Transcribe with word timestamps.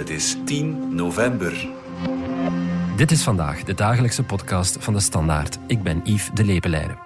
Het 0.00 0.10
is 0.10 0.36
10 0.44 0.94
november. 0.94 1.68
Dit 2.96 3.10
is 3.10 3.22
vandaag 3.22 3.62
de 3.62 3.74
dagelijkse 3.74 4.22
podcast 4.22 4.76
van 4.80 4.92
de 4.92 5.00
Standaard. 5.00 5.58
Ik 5.66 5.82
ben 5.82 6.00
Yves 6.04 6.30
de 6.34 6.44
Lepeleire. 6.44 6.96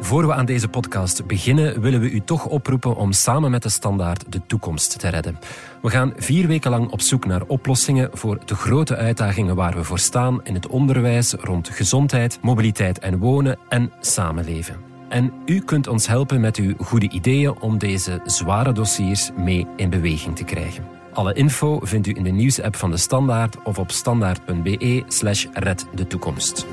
Voor 0.00 0.26
we 0.26 0.34
aan 0.34 0.44
deze 0.44 0.68
podcast 0.68 1.26
beginnen, 1.26 1.80
willen 1.80 2.00
we 2.00 2.10
u 2.10 2.20
toch 2.20 2.46
oproepen 2.46 2.96
om 2.96 3.12
samen 3.12 3.50
met 3.50 3.62
de 3.62 3.68
Standaard 3.68 4.32
de 4.32 4.46
toekomst 4.46 4.98
te 4.98 5.08
redden. 5.08 5.38
We 5.82 5.90
gaan 5.90 6.12
vier 6.16 6.46
weken 6.46 6.70
lang 6.70 6.90
op 6.90 7.00
zoek 7.00 7.26
naar 7.26 7.42
oplossingen 7.46 8.10
voor 8.12 8.38
de 8.44 8.54
grote 8.54 8.96
uitdagingen 8.96 9.56
waar 9.56 9.74
we 9.74 9.84
voor 9.84 9.98
staan 9.98 10.44
in 10.44 10.54
het 10.54 10.66
onderwijs 10.66 11.32
rond 11.32 11.68
gezondheid, 11.68 12.38
mobiliteit 12.42 12.98
en 12.98 13.18
wonen 13.18 13.58
en 13.68 13.92
samenleven. 14.00 14.76
En 15.08 15.32
u 15.46 15.60
kunt 15.60 15.86
ons 15.86 16.06
helpen 16.06 16.40
met 16.40 16.56
uw 16.56 16.74
goede 16.78 17.08
ideeën 17.10 17.60
om 17.60 17.78
deze 17.78 18.20
zware 18.24 18.72
dossiers 18.72 19.30
mee 19.36 19.66
in 19.76 19.90
beweging 19.90 20.36
te 20.36 20.44
krijgen. 20.44 20.93
Alle 21.14 21.32
info 21.32 21.80
vindt 21.82 22.06
u 22.06 22.14
in 22.16 22.22
de 22.22 22.30
nieuwsapp 22.30 22.76
van 22.76 22.90
de 22.90 22.96
Standaard 22.96 23.56
of 23.64 23.78
op 23.78 23.90
standaard.be 23.90 25.02
slash 25.08 25.46
red 25.52 25.86
de 25.94 26.06
toekomst. 26.06 26.66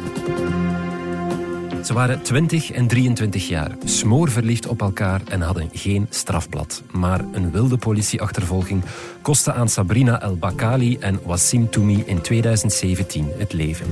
Ze 1.83 1.93
waren 1.93 2.21
20 2.21 2.71
en 2.71 2.87
23 2.87 3.47
jaar, 3.47 3.71
smoorverliefd 3.85 4.67
op 4.67 4.81
elkaar 4.81 5.21
en 5.29 5.41
hadden 5.41 5.69
geen 5.73 6.07
strafblad. 6.09 6.83
Maar 6.91 7.19
een 7.31 7.51
wilde 7.51 7.77
politieachtervolging 7.77 8.83
kostte 9.21 9.53
aan 9.53 9.69
Sabrina 9.69 10.21
El 10.21 10.37
Bakali 10.37 10.97
en 10.97 11.19
Wassim 11.25 11.69
Toumi 11.69 12.03
in 12.05 12.21
2017 12.21 13.27
het 13.37 13.53
leven. 13.53 13.85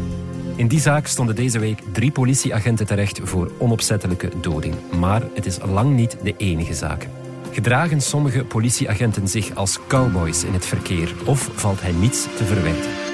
In 0.55 0.67
die 0.67 0.79
zaak 0.79 1.07
stonden 1.07 1.35
deze 1.35 1.59
week 1.59 1.81
drie 1.91 2.11
politieagenten 2.11 2.85
terecht 2.85 3.19
voor 3.23 3.51
onopzettelijke 3.57 4.29
doding. 4.41 4.75
Maar 4.99 5.21
het 5.33 5.45
is 5.45 5.57
lang 5.63 5.95
niet 5.95 6.17
de 6.23 6.33
enige 6.37 6.73
zaak. 6.73 7.07
Gedragen 7.51 8.01
sommige 8.01 8.45
politieagenten 8.45 9.27
zich 9.27 9.55
als 9.55 9.79
cowboys 9.87 10.43
in 10.43 10.53
het 10.53 10.65
verkeer 10.65 11.13
of 11.25 11.49
valt 11.53 11.81
hij 11.81 11.91
niets 11.91 12.23
te 12.23 12.45
verwijten? 12.45 13.08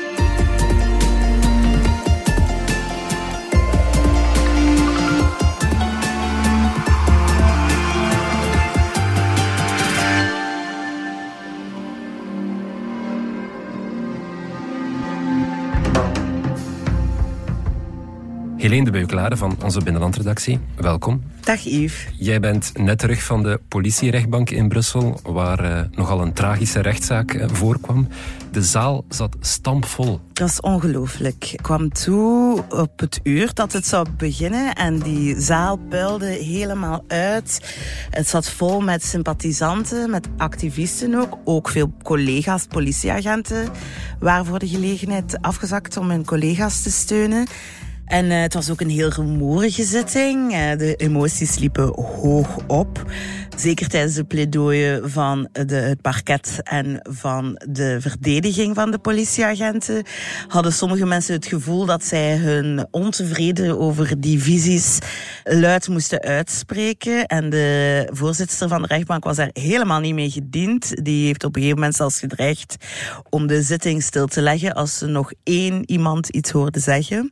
Helene 18.65 18.85
de 18.85 18.91
Beuklade 18.91 19.37
van 19.37 19.57
onze 19.63 19.83
binnenlandredactie, 19.83 20.59
welkom. 20.75 21.23
Dag 21.41 21.59
Yves. 21.59 22.07
Jij 22.17 22.39
bent 22.39 22.71
net 22.73 22.99
terug 22.99 23.23
van 23.23 23.43
de 23.43 23.59
politierechtbank 23.67 24.49
in 24.49 24.67
Brussel, 24.67 25.19
waar 25.23 25.65
uh, 25.65 25.79
nogal 25.91 26.21
een 26.21 26.33
tragische 26.33 26.79
rechtszaak 26.79 27.33
uh, 27.33 27.45
voorkwam. 27.47 28.07
De 28.51 28.63
zaal 28.63 29.05
zat 29.09 29.35
stampvol. 29.39 30.19
Dat 30.33 30.49
is 30.49 30.59
ongelooflijk. 30.59 31.51
Ik 31.51 31.59
kwam 31.61 31.91
toe 31.91 32.63
op 32.69 32.99
het 32.99 33.19
uur 33.23 33.53
dat 33.53 33.73
het 33.73 33.87
zou 33.87 34.07
beginnen 34.17 34.73
en 34.73 34.99
die 34.99 35.39
zaal 35.41 35.77
puilde 35.89 36.25
helemaal 36.25 37.03
uit. 37.07 37.75
Het 38.09 38.27
zat 38.27 38.49
vol 38.49 38.81
met 38.81 39.03
sympathisanten, 39.03 40.09
met 40.09 40.27
activisten 40.37 41.15
ook. 41.15 41.37
Ook 41.43 41.69
veel 41.69 41.93
collega's, 42.03 42.65
politieagenten, 42.65 43.69
waren 44.19 44.45
voor 44.45 44.59
de 44.59 44.67
gelegenheid 44.67 45.41
afgezakt 45.41 45.97
om 45.97 46.09
hun 46.09 46.25
collega's 46.25 46.81
te 46.81 46.91
steunen. 46.91 47.47
En 48.05 48.25
uh, 48.25 48.41
het 48.41 48.53
was 48.53 48.69
ook 48.69 48.81
een 48.81 48.89
heel 48.89 49.09
rumoerige 49.09 49.83
zitting. 49.83 50.53
Uh, 50.53 50.77
de 50.77 50.95
emoties 50.95 51.57
liepen 51.57 51.93
hoog 52.01 52.57
op. 52.67 53.03
Zeker 53.55 53.87
tijdens 53.87 54.15
de 54.15 54.23
pleidooien 54.23 55.11
van 55.11 55.49
de, 55.51 55.75
het 55.75 56.01
parket 56.01 56.59
en 56.63 56.99
van 57.01 57.61
de 57.69 57.97
verdediging 58.01 58.75
van 58.75 58.91
de 58.91 58.97
politieagenten 58.97 60.03
hadden 60.47 60.73
sommige 60.73 61.05
mensen 61.05 61.33
het 61.33 61.45
gevoel 61.45 61.85
dat 61.85 62.03
zij 62.05 62.37
hun 62.37 62.87
ontevreden 62.91 63.79
over 63.79 64.19
die 64.19 64.41
visies 64.41 64.99
luid 65.43 65.87
moesten 65.87 66.21
uitspreken. 66.21 67.25
En 67.25 67.49
de 67.49 68.09
voorzitter 68.13 68.67
van 68.67 68.81
de 68.81 68.87
rechtbank 68.87 69.23
was 69.23 69.35
daar 69.35 69.49
helemaal 69.53 69.99
niet 69.99 70.13
mee 70.13 70.29
gediend. 70.29 71.05
Die 71.05 71.25
heeft 71.25 71.43
op 71.43 71.55
een 71.55 71.61
gegeven 71.61 71.79
moment 71.79 71.97
zelfs 71.97 72.19
gedreigd 72.19 72.75
om 73.29 73.47
de 73.47 73.61
zitting 73.61 74.03
stil 74.03 74.27
te 74.27 74.41
leggen 74.41 74.73
als 74.73 74.97
ze 74.97 75.05
nog 75.05 75.31
één 75.43 75.91
iemand 75.91 76.29
iets 76.29 76.51
hoorde 76.51 76.79
zeggen. 76.79 77.31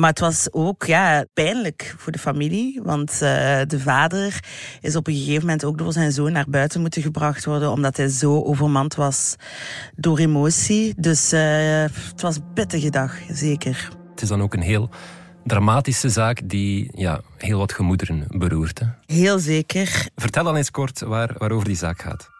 Maar 0.00 0.10
het 0.10 0.20
was 0.20 0.48
ook 0.52 0.84
ja, 0.84 1.24
pijnlijk 1.34 1.94
voor 1.98 2.12
de 2.12 2.18
familie, 2.18 2.80
want 2.82 3.12
uh, 3.12 3.20
de 3.66 3.80
vader 3.80 4.44
is 4.80 4.96
op 4.96 5.06
een 5.06 5.14
gegeven 5.14 5.40
moment 5.40 5.64
ook 5.64 5.78
door 5.78 5.92
zijn 5.92 6.12
zoon 6.12 6.32
naar 6.32 6.46
buiten 6.48 6.80
moeten 6.80 7.02
gebracht 7.02 7.44
worden, 7.44 7.70
omdat 7.70 7.96
hij 7.96 8.08
zo 8.08 8.42
overmand 8.42 8.94
was 8.94 9.36
door 9.96 10.18
emotie. 10.18 10.94
Dus 10.96 11.32
uh, 11.32 11.40
het 12.10 12.20
was 12.20 12.36
een 12.36 12.52
pittige 12.54 12.90
dag, 12.90 13.14
zeker. 13.28 13.90
Het 14.10 14.22
is 14.22 14.28
dan 14.28 14.42
ook 14.42 14.54
een 14.54 14.62
heel 14.62 14.90
dramatische 15.44 16.08
zaak 16.08 16.40
die 16.44 16.90
ja, 16.94 17.20
heel 17.36 17.58
wat 17.58 17.72
gemoederen 17.72 18.24
beroert. 18.28 18.78
Hè? 18.78 18.86
Heel 19.06 19.38
zeker. 19.38 20.08
Vertel 20.16 20.44
dan 20.44 20.56
eens 20.56 20.70
kort 20.70 21.00
waar, 21.00 21.34
waarover 21.38 21.66
die 21.66 21.76
zaak 21.76 22.02
gaat. 22.02 22.39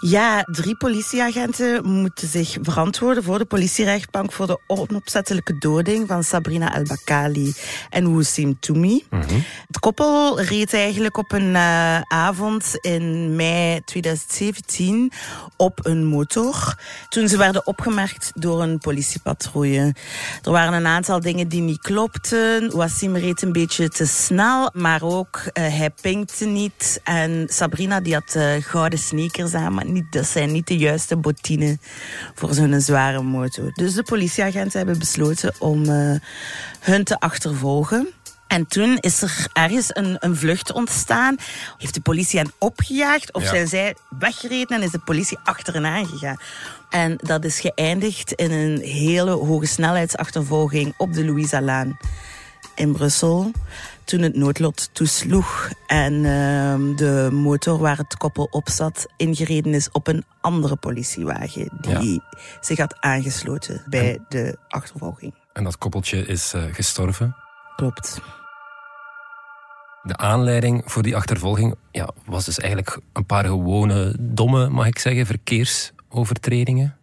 Ja, 0.00 0.42
drie 0.42 0.76
politieagenten 0.76 1.86
moeten 1.86 2.28
zich 2.28 2.56
verantwoorden 2.62 3.22
voor 3.22 3.38
de 3.38 3.44
politierechtbank 3.44 4.32
voor 4.32 4.46
de 4.46 4.60
onopzettelijke 4.66 5.58
doding 5.58 6.08
van 6.08 6.24
Sabrina 6.24 6.74
El 6.74 6.82
Bakali 6.82 7.54
en 7.90 8.08
Woussim 8.10 8.56
Toumi. 8.60 9.04
Mm 9.10 9.20
-hmm. 9.20 9.44
Het 9.66 9.78
koppel 9.78 10.40
reed 10.40 10.74
eigenlijk 10.74 11.16
op 11.16 11.32
een 11.32 11.54
uh, 11.54 12.00
avond 12.00 12.78
in 12.80 13.36
mei 13.36 13.80
2017 13.84 15.12
op 15.56 15.86
een 15.86 16.04
motor 16.04 16.78
toen 17.08 17.28
ze 17.28 17.36
werden 17.36 17.66
opgemerkt 17.66 18.32
door 18.34 18.62
een 18.62 18.78
politiepatrouille. 18.78 19.94
Er 20.42 20.50
waren 20.50 20.72
een 20.72 20.86
aantal 20.86 21.20
dingen 21.20 21.48
die 21.48 21.60
niet 21.60 21.80
klopten. 21.80 22.76
Wassim 22.76 23.16
reed 23.16 23.42
een 23.42 23.52
beetje 23.52 23.88
te 23.88 24.06
snel, 24.06 24.70
maar 24.72 25.02
ook 25.02 25.36
uh, 25.36 25.50
hij 25.52 25.90
pinkte 26.00 26.44
niet. 26.44 27.00
En 27.04 27.46
Sabrina 27.48 28.00
die 28.00 28.14
had 28.14 28.34
uh, 28.36 28.52
gouden 28.60 28.98
sneakers 28.98 29.45
aan, 29.54 29.74
maar 29.74 29.86
niet, 29.86 30.12
dat 30.12 30.26
zijn 30.26 30.52
niet 30.52 30.66
de 30.66 30.76
juiste 30.76 31.16
bottine 31.16 31.78
voor 32.34 32.54
zo'n 32.54 32.80
zware 32.80 33.22
motor. 33.22 33.72
Dus 33.72 33.94
de 33.94 34.02
politieagenten 34.02 34.78
hebben 34.78 34.98
besloten 34.98 35.54
om 35.58 35.84
uh, 35.84 36.14
hun 36.80 37.04
te 37.04 37.20
achtervolgen. 37.20 38.08
En 38.46 38.66
toen 38.66 38.96
is 39.00 39.22
er 39.22 39.46
ergens 39.52 39.88
een, 39.92 40.16
een 40.18 40.36
vlucht 40.36 40.72
ontstaan. 40.72 41.36
Heeft 41.78 41.94
de 41.94 42.00
politie 42.00 42.38
hen 42.38 42.52
opgejaagd 42.58 43.32
of 43.32 43.42
ja. 43.42 43.48
zijn 43.48 43.68
zij 43.68 43.94
weggereden 44.18 44.76
en 44.76 44.82
is 44.82 44.90
de 44.90 44.98
politie 44.98 45.38
achter 45.44 45.74
hen 45.74 45.86
aangegaan? 45.86 46.36
En 46.90 47.18
dat 47.22 47.44
is 47.44 47.60
geëindigd 47.60 48.32
in 48.32 48.50
een 48.52 48.80
hele 48.80 49.30
hoge 49.30 49.66
snelheidsachtervolging 49.66 50.94
op 50.96 51.12
de 51.12 51.24
Louisa-laan 51.24 51.98
in 52.74 52.92
Brussel. 52.92 53.50
Toen 54.06 54.20
het 54.20 54.36
noodlot 54.36 54.94
toesloeg 54.94 55.70
en 55.86 56.12
uh, 56.12 56.96
de 56.96 57.28
motor 57.32 57.78
waar 57.78 57.96
het 57.96 58.16
koppel 58.16 58.48
op 58.50 58.68
zat 58.68 59.06
ingereden 59.16 59.74
is 59.74 59.90
op 59.90 60.06
een 60.06 60.24
andere 60.40 60.76
politiewagen 60.76 61.68
die 61.80 62.12
ja. 62.12 62.38
zich 62.60 62.78
had 62.78 62.96
aangesloten 63.00 63.82
bij 63.88 64.14
en, 64.14 64.26
de 64.28 64.58
achtervolging. 64.68 65.34
En 65.52 65.64
dat 65.64 65.78
koppeltje 65.78 66.26
is 66.26 66.54
uh, 66.54 66.62
gestorven? 66.72 67.36
Klopt. 67.76 68.20
De 70.02 70.16
aanleiding 70.16 70.82
voor 70.84 71.02
die 71.02 71.16
achtervolging 71.16 71.74
ja, 71.90 72.08
was 72.24 72.44
dus 72.44 72.58
eigenlijk 72.58 73.00
een 73.12 73.26
paar 73.26 73.44
gewone, 73.44 74.16
domme, 74.20 74.68
mag 74.68 74.86
ik 74.86 74.98
zeggen, 74.98 75.26
verkeersovertredingen. 76.24 76.96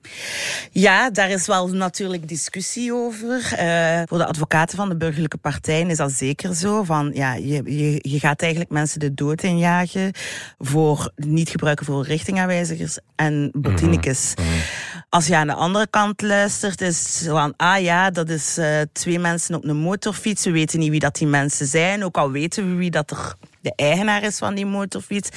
Ja, 0.72 1.10
daar 1.10 1.30
is 1.30 1.48
wel 1.48 1.68
natuurlijk 1.68 2.28
discussie 2.28 2.94
over. 2.94 3.54
Uh, 3.60 4.02
voor 4.06 4.18
de 4.18 4.26
advocaten 4.26 4.78
van 4.78 4.90
de 4.90 4.98
burgerlijke 4.98 5.38
partijen 5.38 5.90
is 5.90 5.98
dat 5.98 6.12
zeker 6.12 6.56
zo. 6.56 6.84
Van, 6.84 7.12
ja, 7.14 7.34
je, 7.34 7.62
je, 7.66 8.00
je 8.02 8.20
gaat 8.20 8.42
eigenlijk 8.42 8.72
mensen 8.72 9.00
de 9.00 9.14
dood 9.14 9.44
injagen 9.44 10.12
voor 10.58 11.12
niet 11.16 11.50
gebruiken 11.50 11.86
voor 11.86 12.06
richtingaanwijzigers 12.06 12.98
en 13.16 13.52
botinekes. 13.54 14.34
Mm 14.36 14.46
-hmm. 14.46 14.62
Als 15.10 15.28
je 15.28 15.36
aan 15.36 15.48
de 15.48 15.54
andere 15.54 15.88
kant 15.90 16.22
luistert, 16.22 16.82
is 16.82 17.24
van, 17.28 17.54
ah 17.58 17.82
ja, 17.82 18.10
dat 18.10 18.30
is 18.30 18.58
uh, 18.58 18.82
twee 18.92 19.20
mensen 19.20 19.56
op 19.56 19.64
een 19.64 19.78
motorfiets. 19.78 20.46
We 20.46 20.52
weten 20.52 20.80
niet 20.80 20.90
wie 20.90 21.00
dat 21.00 21.16
die 21.16 21.28
mensen 21.28 21.68
zijn, 21.68 22.04
ook 22.04 22.18
al 22.18 22.32
weten 22.32 22.70
we 22.70 22.76
wie 22.76 22.92
dat 22.92 23.12
er 23.12 23.36
de 23.64 23.74
eigenaar 23.76 24.24
is 24.24 24.38
van 24.38 24.56
die 24.56 24.66
motorfiets. 24.66 25.30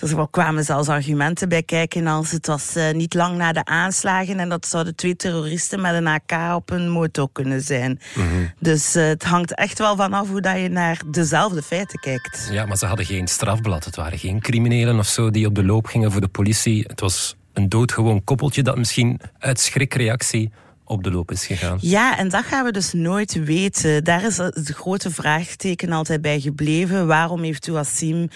Dus 0.00 0.10
er 0.10 0.28
kwamen 0.30 0.64
zelfs 0.64 0.88
argumenten 0.88 1.48
bij 1.48 1.62
kijken 1.62 2.06
als 2.06 2.30
het 2.30 2.46
was 2.46 2.76
uh, 2.76 2.90
niet 2.90 3.14
lang 3.14 3.36
na 3.36 3.52
de 3.52 3.64
aanslagen 3.64 4.40
en 4.40 4.48
dat 4.48 4.66
zouden 4.66 4.94
twee 4.94 5.16
terroristen 5.16 5.80
met 5.80 5.94
een 5.94 6.06
AK 6.06 6.54
op 6.54 6.70
een 6.70 6.90
motor 6.90 7.28
kunnen 7.32 7.60
zijn. 7.60 8.00
Mm 8.14 8.28
-hmm. 8.28 8.52
Dus 8.58 8.96
uh, 8.96 9.04
het 9.06 9.24
hangt 9.24 9.54
echt 9.54 9.78
wel 9.78 9.96
vanaf 9.96 10.28
hoe 10.28 10.40
dat 10.40 10.60
je 10.60 10.68
naar 10.68 11.00
dezelfde 11.06 11.62
feiten 11.62 12.00
kijkt. 12.00 12.48
Ja, 12.50 12.66
maar 12.66 12.76
ze 12.76 12.86
hadden 12.86 13.06
geen 13.06 13.28
strafblad. 13.28 13.84
Het 13.84 13.96
waren 13.96 14.18
geen 14.18 14.40
criminelen 14.40 14.98
of 14.98 15.06
zo 15.06 15.30
die 15.30 15.46
op 15.46 15.54
de 15.54 15.64
loop 15.64 15.86
gingen 15.86 16.12
voor 16.12 16.20
de 16.20 16.28
politie. 16.28 16.84
Het 16.86 17.00
was 17.00 17.36
een 17.52 17.68
doodgewoon 17.68 18.24
koppeltje 18.24 18.62
dat 18.62 18.76
misschien 18.76 19.20
uit 19.38 19.60
schrikreactie 19.60 20.52
op 20.84 21.04
de 21.04 21.10
loop 21.10 21.30
is 21.30 21.46
gegaan. 21.46 21.78
Ja, 21.80 22.18
en 22.18 22.28
dat 22.28 22.44
gaan 22.44 22.64
we 22.64 22.72
dus 22.72 22.92
nooit 22.92 23.44
weten. 23.44 24.04
Daar 24.04 24.24
is 24.24 24.36
het 24.36 24.70
grote 24.74 25.10
vraagteken 25.10 25.92
altijd 25.92 26.20
bij 26.20 26.40
gebleven. 26.40 27.06
Waarom 27.06 27.42
heeft 27.42 27.66
Wassim 27.66 28.28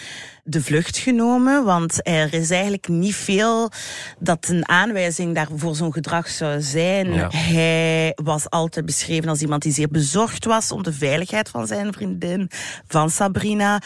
de 0.44 0.62
vlucht 0.62 0.98
genomen? 0.98 1.64
Want 1.64 2.06
er 2.06 2.34
is 2.34 2.50
eigenlijk 2.50 2.88
niet 2.88 3.14
veel 3.14 3.70
dat 4.18 4.48
een 4.48 4.68
aanwijzing 4.68 5.34
daarvoor 5.34 5.76
zo'n 5.76 5.92
gedrag 5.92 6.28
zou 6.28 6.60
zijn. 6.60 7.06
Hij 7.30 8.12
was 8.14 8.50
altijd 8.50 8.86
beschreven 8.86 9.28
als 9.28 9.40
iemand 9.40 9.62
die 9.62 9.72
zeer 9.72 9.88
bezorgd 9.88 10.44
was 10.44 10.72
om 10.72 10.82
de 10.82 10.92
veiligheid 10.92 11.48
van 11.48 11.66
zijn 11.66 11.92
vriendin, 11.92 12.50
van 12.86 13.10
Sabrina. 13.10 13.80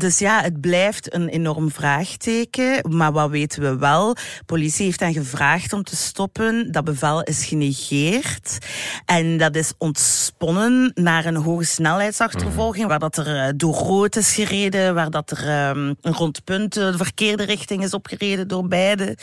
Dus 0.00 0.18
ja, 0.18 0.42
het 0.42 0.60
blijft 0.60 1.14
een 1.14 1.28
enorm 1.28 1.70
vraagteken. 1.70 2.96
Maar 2.96 3.12
wat 3.12 3.30
weten 3.30 3.62
we 3.62 3.78
wel? 3.78 4.16
Politie 4.46 4.84
heeft 4.84 5.00
hen 5.00 5.12
gevraagd 5.12 5.72
om 5.72 5.82
te 5.82 5.96
stoppen. 5.96 6.72
Dat 6.72 6.84
bevel 6.84 7.22
is 7.22 7.44
genegeerd. 7.44 8.58
En 9.04 9.36
dat 9.36 9.54
is 9.56 9.72
ontsponnen 9.78 10.90
naar 10.94 11.24
een 11.24 11.36
hoge 11.36 11.64
snelheidsachtervolging, 11.64 12.86
waar 12.86 12.98
dat 12.98 13.16
er 13.16 13.36
eh, 13.36 13.52
door 13.56 13.74
rood 13.74 14.16
is 14.16 14.34
gereden, 14.34 14.94
waar 14.94 15.10
dat 15.10 15.30
er 15.30 15.68
um, 15.76 15.94
rond 16.00 16.44
punten 16.44 16.92
de 16.92 16.98
verkeerde 16.98 17.44
richting 17.44 17.82
is 17.82 17.94
opgereden 17.94 18.48
door 18.48 18.68
beide. 18.68 19.16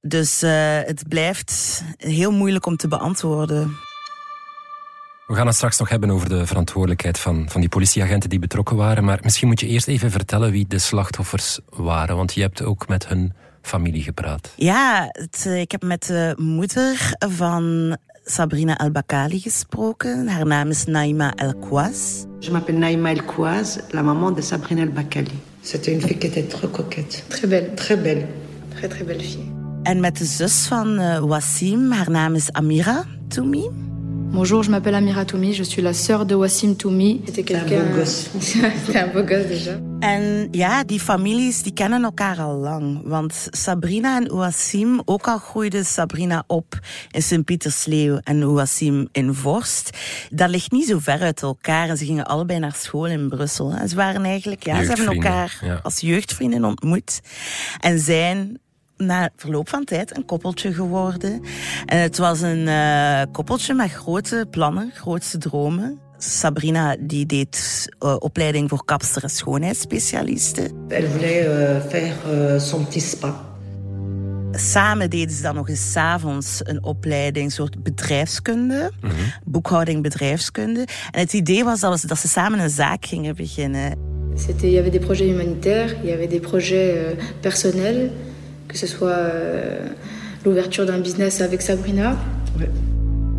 Dus 0.00 0.42
uh, 0.42 0.50
het 0.82 1.08
blijft 1.08 1.82
heel 1.96 2.32
moeilijk 2.32 2.66
om 2.66 2.76
te 2.76 2.88
beantwoorden. 2.88 3.76
We 5.26 5.34
gaan 5.34 5.46
het 5.46 5.56
straks 5.56 5.78
nog 5.78 5.88
hebben 5.88 6.10
over 6.10 6.28
de 6.28 6.46
verantwoordelijkheid 6.46 7.18
van, 7.18 7.46
van 7.48 7.60
die 7.60 7.70
politieagenten 7.70 8.30
die 8.30 8.38
betrokken 8.38 8.76
waren. 8.76 9.04
Maar 9.04 9.18
misschien 9.22 9.48
moet 9.48 9.60
je 9.60 9.66
eerst 9.66 9.88
even 9.88 10.10
vertellen 10.10 10.50
wie 10.50 10.66
de 10.68 10.78
slachtoffers 10.78 11.58
waren. 11.68 12.16
Want 12.16 12.34
je 12.34 12.40
hebt 12.40 12.62
ook 12.62 12.88
met 12.88 13.08
hun 13.08 13.32
familie 13.62 14.02
gepraat. 14.02 14.52
Ja, 14.56 15.08
het, 15.10 15.44
ik 15.44 15.70
heb 15.70 15.82
met 15.82 16.06
de 16.06 16.34
moeder 16.36 17.14
van 17.18 17.96
Sabrina 18.24 18.78
El-Bakali 18.78 19.40
gesproken. 19.40 20.28
Haar 20.28 20.46
naam 20.46 20.68
is 20.68 20.84
Naima 20.84 21.34
El-Kouaz. 21.34 22.24
Je 22.38 22.50
m'appelle 22.50 22.78
Naima 22.78 23.08
El-Kouaz, 23.08 23.78
la 23.90 24.02
maman 24.02 24.34
de 24.34 24.42
Sabrina 24.42 24.80
El-Bakali. 24.80 25.40
C'était 25.62 25.92
une 25.94 26.00
fille 26.00 26.18
qui 26.18 26.26
était 26.26 26.48
très 26.48 26.70
coquette. 26.70 27.24
Très 27.28 27.48
belle. 27.48 27.74
Très 27.74 28.02
belle. 28.02 28.26
Très, 28.74 28.88
très 28.88 29.04
belle 29.06 29.22
fille. 29.22 29.52
En 29.82 30.00
met 30.00 30.18
de 30.18 30.24
zus 30.24 30.66
van 30.66 31.00
uh, 31.00 31.18
Wassim, 31.18 31.92
haar 31.92 32.10
naam 32.10 32.34
is 32.34 32.52
Amira 32.52 33.04
Toumi. 33.28 33.93
Bonjour, 34.34 34.64
je 34.64 34.70
m'appelle 34.70 34.96
Amira 34.96 35.24
Toumi, 35.24 35.54
je 35.54 35.62
suis 35.62 35.80
la 35.80 35.92
sœur 35.92 36.26
de 36.26 36.34
Wassim 36.34 36.74
Toumi. 36.74 37.22
C'était 37.24 37.44
quelqu'un... 37.44 37.82
un 37.82 37.84
beau 37.84 37.98
gosse. 37.98 38.30
C'était 38.40 38.98
un 38.98 39.06
beau 39.06 39.22
gosse 39.22 39.46
déjà. 39.46 39.78
En 40.00 40.48
ja, 40.52 40.82
die 40.84 40.98
families 41.00 41.62
die 41.62 41.72
kennen 41.72 42.04
elkaar 42.04 42.40
al 42.40 42.58
lang. 42.58 43.00
Want 43.04 43.48
Sabrina 43.52 44.16
en 44.16 44.28
Wassim, 44.34 45.02
ook 45.04 45.28
al 45.28 45.38
groeide 45.38 45.84
Sabrina 45.84 46.44
op 46.46 46.80
in 47.10 47.22
Sint-Pietersleeuw 47.22 48.18
en 48.24 48.52
Wassim 48.52 49.08
in 49.12 49.34
Vorst, 49.34 49.90
dat 50.30 50.48
ligt 50.48 50.72
niet 50.72 50.88
zo 50.88 50.98
ver 50.98 51.20
uit 51.20 51.42
elkaar. 51.42 51.88
En 51.88 51.96
ze 51.96 52.04
gingen 52.04 52.24
allebei 52.24 52.58
naar 52.58 52.74
school 52.74 53.06
in 53.06 53.28
Brussel. 53.28 53.72
En 53.72 53.88
ze 53.88 53.96
waren 53.96 54.24
eigenlijk, 54.24 54.64
ja, 54.64 54.82
ze 54.82 54.88
hebben 54.88 55.06
elkaar 55.06 55.58
ja. 55.62 55.80
als 55.82 56.00
jeugdvrienden 56.00 56.64
ontmoet. 56.64 57.20
En 57.80 57.98
zijn 57.98 58.58
na 58.96 59.30
verloop 59.36 59.68
van 59.68 59.84
tijd 59.84 60.16
een 60.16 60.24
koppeltje 60.24 60.72
geworden. 60.72 61.40
En 61.86 61.98
het 61.98 62.18
was 62.18 62.40
een 62.40 62.66
uh, 62.66 63.22
koppeltje 63.32 63.74
met 63.74 63.90
grote 63.90 64.46
plannen, 64.50 64.90
grootste 64.94 65.38
dromen. 65.38 65.98
Sabrina 66.18 66.96
die 67.00 67.26
deed 67.26 67.86
uh, 68.00 68.16
opleiding 68.18 68.68
voor 68.68 68.84
kapster 68.84 69.22
en 69.22 69.30
schoonheidsspecialisten. 69.30 70.72
Elle 70.88 71.08
voulait 71.08 71.44
uh, 71.44 71.80
faire 71.88 72.14
uh, 72.54 72.60
son 72.60 72.84
petit 72.84 73.02
spa. 73.02 73.52
Samen 74.52 75.10
deden 75.10 75.36
ze 75.36 75.42
dan 75.42 75.54
nog 75.54 75.68
eens 75.68 75.96
avonds 75.96 76.60
een 76.62 76.84
opleiding, 76.84 77.44
een 77.44 77.50
soort 77.50 77.82
bedrijfskunde, 77.82 78.90
mm 79.00 79.10
-hmm. 79.10 79.32
boekhouding 79.44 80.02
bedrijfskunde. 80.02 80.86
En 81.10 81.20
het 81.20 81.32
idee 81.32 81.64
was 81.64 81.80
dat, 81.80 82.04
dat 82.06 82.18
ze 82.18 82.28
samen 82.28 82.58
een 82.58 82.70
zaak 82.70 83.06
gingen 83.06 83.36
beginnen. 83.36 84.12
Il 84.62 84.70
y 84.70 84.78
avait 84.78 84.92
des 84.92 85.00
projets 85.00 85.30
humanitaires, 85.30 85.94
il 86.02 86.08
y 86.08 86.12
avait 86.12 86.30
des 86.30 86.40
projets 86.40 86.96
euh, 86.96 87.24
personnels 87.40 88.10
que 88.74 88.80
ce 88.80 88.88
soit 88.88 89.10
euh, 89.10 89.88
l'ouverture 90.44 90.84
d'un 90.84 90.98
business 90.98 91.40
avec 91.40 91.62
Sabrina. 91.62 92.16
Ouais. 92.58 92.68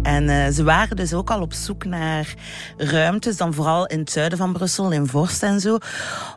En 0.03 0.23
uh, 0.23 0.47
ze 0.47 0.63
waren 0.63 0.95
dus 0.95 1.13
ook 1.13 1.29
al 1.29 1.41
op 1.41 1.53
zoek 1.53 1.85
naar 1.85 2.33
ruimtes, 2.77 3.37
dan 3.37 3.53
vooral 3.53 3.85
in 3.85 3.99
het 3.99 4.11
zuiden 4.11 4.37
van 4.37 4.53
Brussel, 4.53 4.91
in 4.91 5.07
Vorst 5.07 5.43
en 5.43 5.59
zo, 5.59 5.77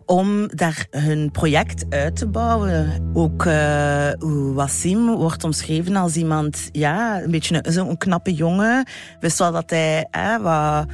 om 0.06 0.48
daar 0.54 0.86
hun 0.90 1.30
project 1.30 1.84
uit 1.88 2.16
te 2.16 2.26
bouwen. 2.26 3.10
Ook 3.14 3.44
uh, 3.44 4.10
Wassim 4.54 5.06
wordt 5.06 5.44
omschreven 5.44 5.96
als 5.96 6.16
iemand, 6.16 6.68
ja, 6.72 7.22
een 7.22 7.30
beetje 7.30 7.64
zo'n 7.68 7.96
knappe 7.96 8.34
jongen. 8.34 8.86
Wist 9.20 9.38
wel 9.38 9.52
dat 9.52 9.70
hij 9.70 10.06
eh, 10.10 10.36
wat, 10.42 10.86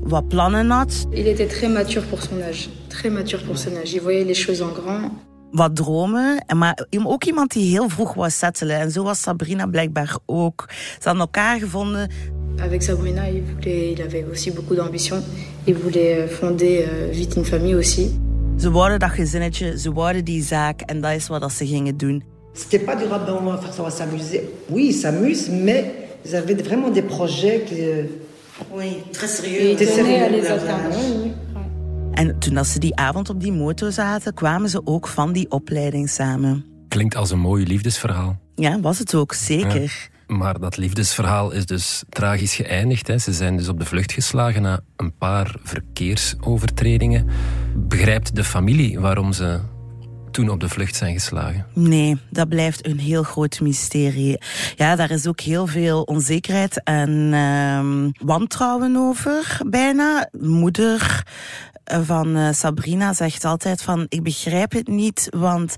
wat 0.00 0.28
plannen 0.28 0.70
had. 0.70 1.06
Il 1.10 1.26
était 1.26 1.48
très 1.48 1.72
mature 1.72 2.06
pour 2.06 2.22
son 2.22 2.40
âge. 2.40 2.68
Très 2.86 3.12
mature 3.12 3.42
pour 3.44 3.58
son 3.58 3.70
âge. 3.70 3.94
Il 3.94 4.00
voyait 4.00 4.26
les 4.26 4.44
choses 4.44 4.62
en 4.62 4.72
grand 4.72 5.29
wat 5.50 5.76
dromen. 5.76 6.44
Maar 6.56 6.86
ook 7.04 7.24
iemand 7.24 7.52
die 7.52 7.70
heel 7.70 7.88
vroeg 7.88 8.14
was 8.14 8.38
settelen. 8.38 8.78
En 8.78 8.90
zo 8.90 9.02
was 9.02 9.20
Sabrina 9.20 9.66
blijkbaar 9.66 10.16
ook. 10.26 10.66
Ze 10.70 11.08
hadden 11.08 11.22
elkaar 11.22 11.58
gevonden. 11.58 12.10
Avec 12.58 12.82
Sabrina, 12.82 13.26
il, 13.26 13.42
voulait, 13.54 13.92
il 13.92 14.02
avait 14.02 14.24
aussi 14.30 14.50
beaucoup 14.50 14.76
d'ambition. 14.76 15.22
Il 15.64 15.76
voulait 15.76 16.28
fonder 16.28 16.82
uh, 16.82 17.14
vite 17.14 17.36
une 17.36 17.44
famille 17.44 17.76
aussi. 17.76 18.20
Ze 18.58 18.70
wouden 18.70 18.98
dat 18.98 19.10
gezinnetje, 19.10 19.78
ze 19.78 19.92
wouden 19.92 20.24
die 20.24 20.42
zaak. 20.42 20.80
En 20.80 21.00
dat 21.00 21.12
is 21.12 21.28
wat 21.28 21.52
ze 21.52 21.66
gingen 21.66 21.96
doen. 21.96 22.22
C'était 22.52 22.84
pas 22.84 22.96
du 22.96 23.06
rap, 23.06 23.28
on 23.28 23.44
va 23.44 23.58
faire 23.58 23.72
ça, 23.72 23.80
on 23.80 23.84
va 23.84 23.90
s'amuser. 23.90 24.42
Oui, 24.68 24.86
ils 24.86 25.00
s'amusent, 25.00 25.48
mais 25.48 25.84
ils 26.24 26.36
avaient 26.36 26.62
vraiment 26.62 26.90
des 26.92 27.02
projets 27.02 27.64
qui... 27.66 27.74
Oui, 28.72 29.02
très 29.12 29.28
sérieux. 29.28 29.70
Ils 29.70 29.76
tenaient 29.76 30.22
à 30.22 30.28
les 30.28 30.46
atteindre. 30.46 30.96
En 32.20 32.38
toen 32.38 32.56
als 32.56 32.72
ze 32.72 32.78
die 32.78 32.96
avond 32.96 33.28
op 33.28 33.40
die 33.40 33.52
motor 33.52 33.92
zaten, 33.92 34.34
kwamen 34.34 34.68
ze 34.68 34.86
ook 34.86 35.08
van 35.08 35.32
die 35.32 35.50
opleiding 35.50 36.08
samen. 36.08 36.64
Klinkt 36.88 37.16
als 37.16 37.30
een 37.30 37.38
mooi 37.38 37.66
liefdesverhaal. 37.66 38.38
Ja, 38.54 38.80
was 38.80 38.98
het 38.98 39.14
ook, 39.14 39.32
zeker. 39.32 40.10
Ja, 40.26 40.36
maar 40.36 40.60
dat 40.60 40.76
liefdesverhaal 40.76 41.50
is 41.50 41.66
dus 41.66 42.02
tragisch 42.08 42.54
geëindigd. 42.54 43.06
Hè. 43.06 43.18
Ze 43.18 43.32
zijn 43.32 43.56
dus 43.56 43.68
op 43.68 43.78
de 43.78 43.84
vlucht 43.84 44.12
geslagen 44.12 44.62
na 44.62 44.80
een 44.96 45.16
paar 45.16 45.56
verkeersovertredingen. 45.62 47.26
Begrijpt 47.76 48.36
de 48.36 48.44
familie 48.44 49.00
waarom 49.00 49.32
ze 49.32 49.60
toen 50.30 50.48
op 50.48 50.60
de 50.60 50.68
vlucht 50.68 50.96
zijn 50.96 51.12
geslagen? 51.12 51.66
Nee, 51.74 52.16
dat 52.30 52.48
blijft 52.48 52.86
een 52.86 52.98
heel 52.98 53.22
groot 53.22 53.60
mysterie. 53.60 54.40
Ja, 54.76 54.96
daar 54.96 55.10
is 55.10 55.26
ook 55.26 55.40
heel 55.40 55.66
veel 55.66 56.02
onzekerheid 56.02 56.82
en 56.82 57.10
uh, 57.10 58.26
wantrouwen 58.26 58.96
over, 58.96 59.60
bijna. 59.66 60.28
Moeder 60.40 61.22
van 61.84 62.36
uh, 62.36 62.48
Sabrina 62.52 63.12
zegt 63.12 63.44
altijd 63.44 63.82
van 63.82 64.06
ik 64.08 64.22
begrijp 64.22 64.72
het 64.72 64.88
niet, 64.88 65.28
want 65.36 65.74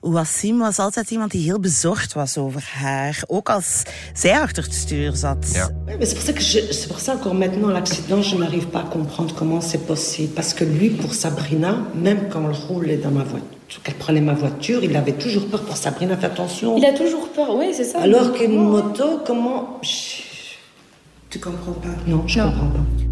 Wassim 0.00 0.58
was 0.58 0.78
altijd 0.78 1.10
iemand 1.10 1.30
die 1.30 1.42
heel 1.42 1.60
bezorgd 1.60 2.12
was 2.12 2.38
over 2.38 2.70
haar, 2.74 3.22
ook 3.26 3.50
als 3.50 3.82
zij 4.12 4.40
achter 4.40 4.62
het 4.62 4.74
stuur 4.74 5.16
zat. 5.16 5.50
Ja. 5.52 5.70
c'est 6.00 6.14
pour 6.14 6.24
ça 6.24 6.32
que 6.32 6.42
c'est 6.42 6.88
pour 6.88 7.00
ça 7.00 7.12
encore 7.14 7.34
maintenant 7.34 7.72
l'accident, 7.72 8.22
je 8.22 8.36
n'arrive 8.36 8.66
pas 8.66 8.80
à 8.80 8.88
comprendre 8.90 9.34
comment 9.34 9.68
c'est 9.68 9.86
possible, 9.86 10.32
parce 10.34 10.54
que 10.54 10.64
lui 10.64 10.90
pour 10.90 11.14
Sabrina, 11.14 11.74
même 11.94 12.28
quand 12.28 12.44
elle 12.48 12.56
roulait 12.68 13.00
dans 13.02 13.12
ma 13.12 13.24
voiture 13.24 13.58
qu'elle 13.78 13.94
prenait 13.94 14.20
ma 14.20 14.34
voiture, 14.34 14.82
il 14.82 14.96
avait 14.96 15.12
toujours 15.12 15.46
peur 15.46 15.62
pour 15.62 15.76
Sabrina, 15.76 16.16
fais 16.16 16.26
attention. 16.26 16.76
Il 16.76 16.84
a 16.84 16.92
toujours 16.92 17.28
peur, 17.28 17.54
oui, 17.54 17.72
c'est 17.72 17.84
ça. 17.84 18.00
Alors 18.00 18.32
qu'une 18.32 18.56
moto, 18.56 19.20
comment... 19.24 19.80
Tu 21.30 21.38
comprends 21.38 21.72
pas? 21.72 21.88
Non, 22.06 22.26
je 22.26 22.40
non. 22.40 22.50
comprends 22.50 22.66
pas. 22.66 23.09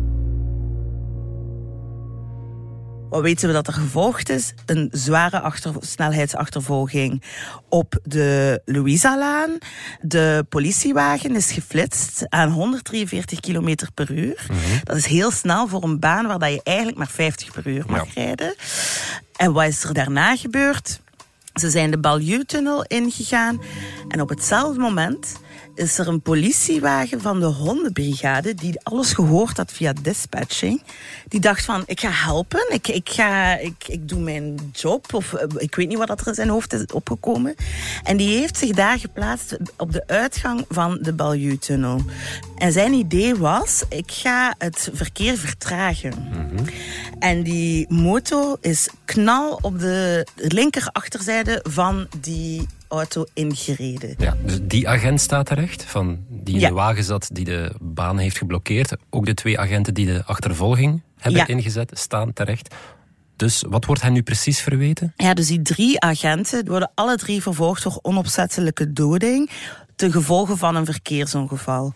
Wat 3.11 3.23
weten 3.23 3.49
we 3.49 3.55
dat 3.55 3.67
er 3.67 3.73
gevolgd 3.73 4.29
is? 4.29 4.55
Een 4.67 4.89
zware 4.93 5.41
achter, 5.41 5.75
snelheidsachtervolging 5.81 7.23
op 7.69 7.99
de 8.03 8.61
Louisa-laan. 8.65 9.59
De 10.01 10.47
politiewagen 10.49 11.37
is 11.37 11.53
geflitst 11.53 12.27
aan 12.29 12.51
143 12.51 13.41
km 13.41 13.77
per 13.95 14.11
uur. 14.11 14.47
Mm 14.51 14.57
-hmm. 14.57 14.81
Dat 14.85 14.97
is 14.97 15.07
heel 15.07 15.31
snel 15.31 15.69
voor 15.69 15.83
een 15.83 15.99
baan 15.99 16.27
waar 16.27 16.39
dat 16.39 16.53
je 16.53 16.61
eigenlijk 16.63 16.99
maar 16.99 17.09
50 17.09 17.53
per 17.53 17.67
uur 17.67 17.85
mag 17.87 18.15
ja. 18.15 18.23
rijden. 18.23 18.55
En 19.37 19.53
wat 19.53 19.65
is 19.65 19.85
er 19.85 19.95
daarna 19.95 20.37
gebeurd? 20.37 21.01
Ze 21.55 21.71
zijn 21.71 21.91
de 21.91 21.99
Ballieu-tunnel 21.99 22.85
ingegaan 22.85 23.61
en 24.09 24.21
op 24.21 24.29
hetzelfde 24.29 24.81
moment 24.81 25.37
is 25.79 25.99
er 25.99 26.09
een 26.09 26.21
politiewagen 26.21 27.21
van 27.21 27.41
de 27.41 27.47
hondenbrigade 27.47 28.55
die 28.55 28.81
alles 28.83 29.13
gehoord 29.13 29.57
had 29.57 29.73
via 29.73 29.93
dispatching. 30.03 30.83
Die 31.29 31.41
dacht 31.41 31.65
van, 31.65 31.83
ik 31.87 32.01
ga 32.01 32.11
helpen, 32.11 32.67
ik, 32.69 32.89
ik, 32.89 33.09
ga, 33.09 33.57
ik, 33.57 33.89
ik 33.89 34.09
doe 34.09 34.21
mijn 34.21 34.71
job. 34.73 35.15
Of 35.15 35.33
ik 35.57 35.75
weet 35.75 35.89
niet 35.89 35.99
wat 35.99 36.21
er 36.21 36.27
in 36.27 36.35
zijn 36.35 36.49
hoofd 36.49 36.73
is 36.73 36.87
opgekomen. 36.87 37.55
En 38.03 38.17
die 38.17 38.39
heeft 38.39 38.57
zich 38.57 38.71
daar 38.71 38.99
geplaatst 38.99 39.57
op 39.77 39.93
de 39.93 40.07
uitgang 40.07 40.65
van 40.69 40.99
de 41.03 41.13
Ballieu-tunnel. 41.13 42.01
En 42.57 42.73
zijn 42.73 42.93
idee 42.93 43.37
was, 43.37 43.83
ik 43.89 44.11
ga 44.13 44.55
het 44.59 44.91
verkeer 44.93 45.37
vertragen. 45.37 46.15
Mm 46.19 46.33
-hmm. 46.33 46.67
En 47.19 47.43
die 47.43 47.87
motor 47.89 48.57
is 48.61 48.89
knal 49.05 49.59
op 49.61 49.79
de 49.79 50.27
linker 50.35 50.89
achterzijde 50.93 51.65
van 51.69 52.07
die 52.21 52.67
auto 52.89 53.25
ingereden. 53.35 54.15
Ja, 54.19 54.37
dus 54.45 54.59
die 54.63 54.89
agent 54.89 55.21
staat 55.21 55.47
terecht, 55.47 55.85
van 55.85 56.25
die 56.29 56.55
in 56.55 56.61
Ja. 56.61 56.69
de 56.69 56.75
wagen 56.75 57.05
zat, 57.05 57.29
die 57.33 57.45
de 57.45 57.73
baan 57.81 58.19
heeft 58.19 58.39
geblokkeerd. 58.39 58.93
Ook 59.11 59.27
de 59.27 59.35
twee 59.35 59.59
agenten 59.59 59.95
die 59.95 60.07
de 60.07 60.25
achtervolging 60.25 61.03
hebben 61.19 61.41
Ja. 61.41 61.47
ingezet, 61.47 61.91
staan 61.99 62.33
terecht. 62.33 62.75
Dus 63.37 63.65
wat 63.69 63.85
wordt 63.85 64.03
hen 64.03 64.13
nu 64.13 64.23
precies 64.23 64.61
verweten? 64.61 65.13
Ja, 65.17 65.35
dus 65.35 65.47
die 65.47 65.63
drie 65.63 66.01
agenten 66.01 66.67
worden 66.69 66.91
alle 66.95 67.17
drie 67.17 67.43
vervolgd 67.43 67.83
voor 67.83 67.99
onopzettelijke 68.03 68.93
doding 68.93 69.51
ten 69.97 70.13
gevolge 70.13 70.57
van 70.57 70.77
een 70.77 70.85
verkeersongeval. 70.85 71.95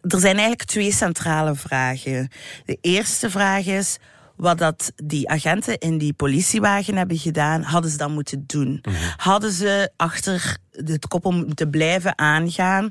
Er 0.00 0.20
zijn 0.20 0.34
eigenlijk 0.36 0.64
twee 0.64 0.92
centrale 0.92 1.54
vragen. 1.54 2.28
De 2.64 2.78
eerste 2.80 3.30
vraag 3.30 3.66
is 3.66 3.98
wat 4.36 4.58
dat 4.58 4.92
die 5.04 5.28
agenten 5.28 5.78
in 5.78 5.98
die 5.98 6.12
politiewagen 6.12 6.96
hebben 6.96 7.18
gedaan, 7.18 7.62
hadden 7.62 7.90
ze 7.90 7.96
dat 7.96 8.10
moeten 8.10 8.44
doen. 8.46 8.80
Hadden 9.16 9.52
ze 9.52 9.90
achter 9.96 10.56
het 10.84 11.08
koppel 11.08 11.32
moeten 11.32 11.70
blijven 11.70 12.18
aangaan 12.18 12.90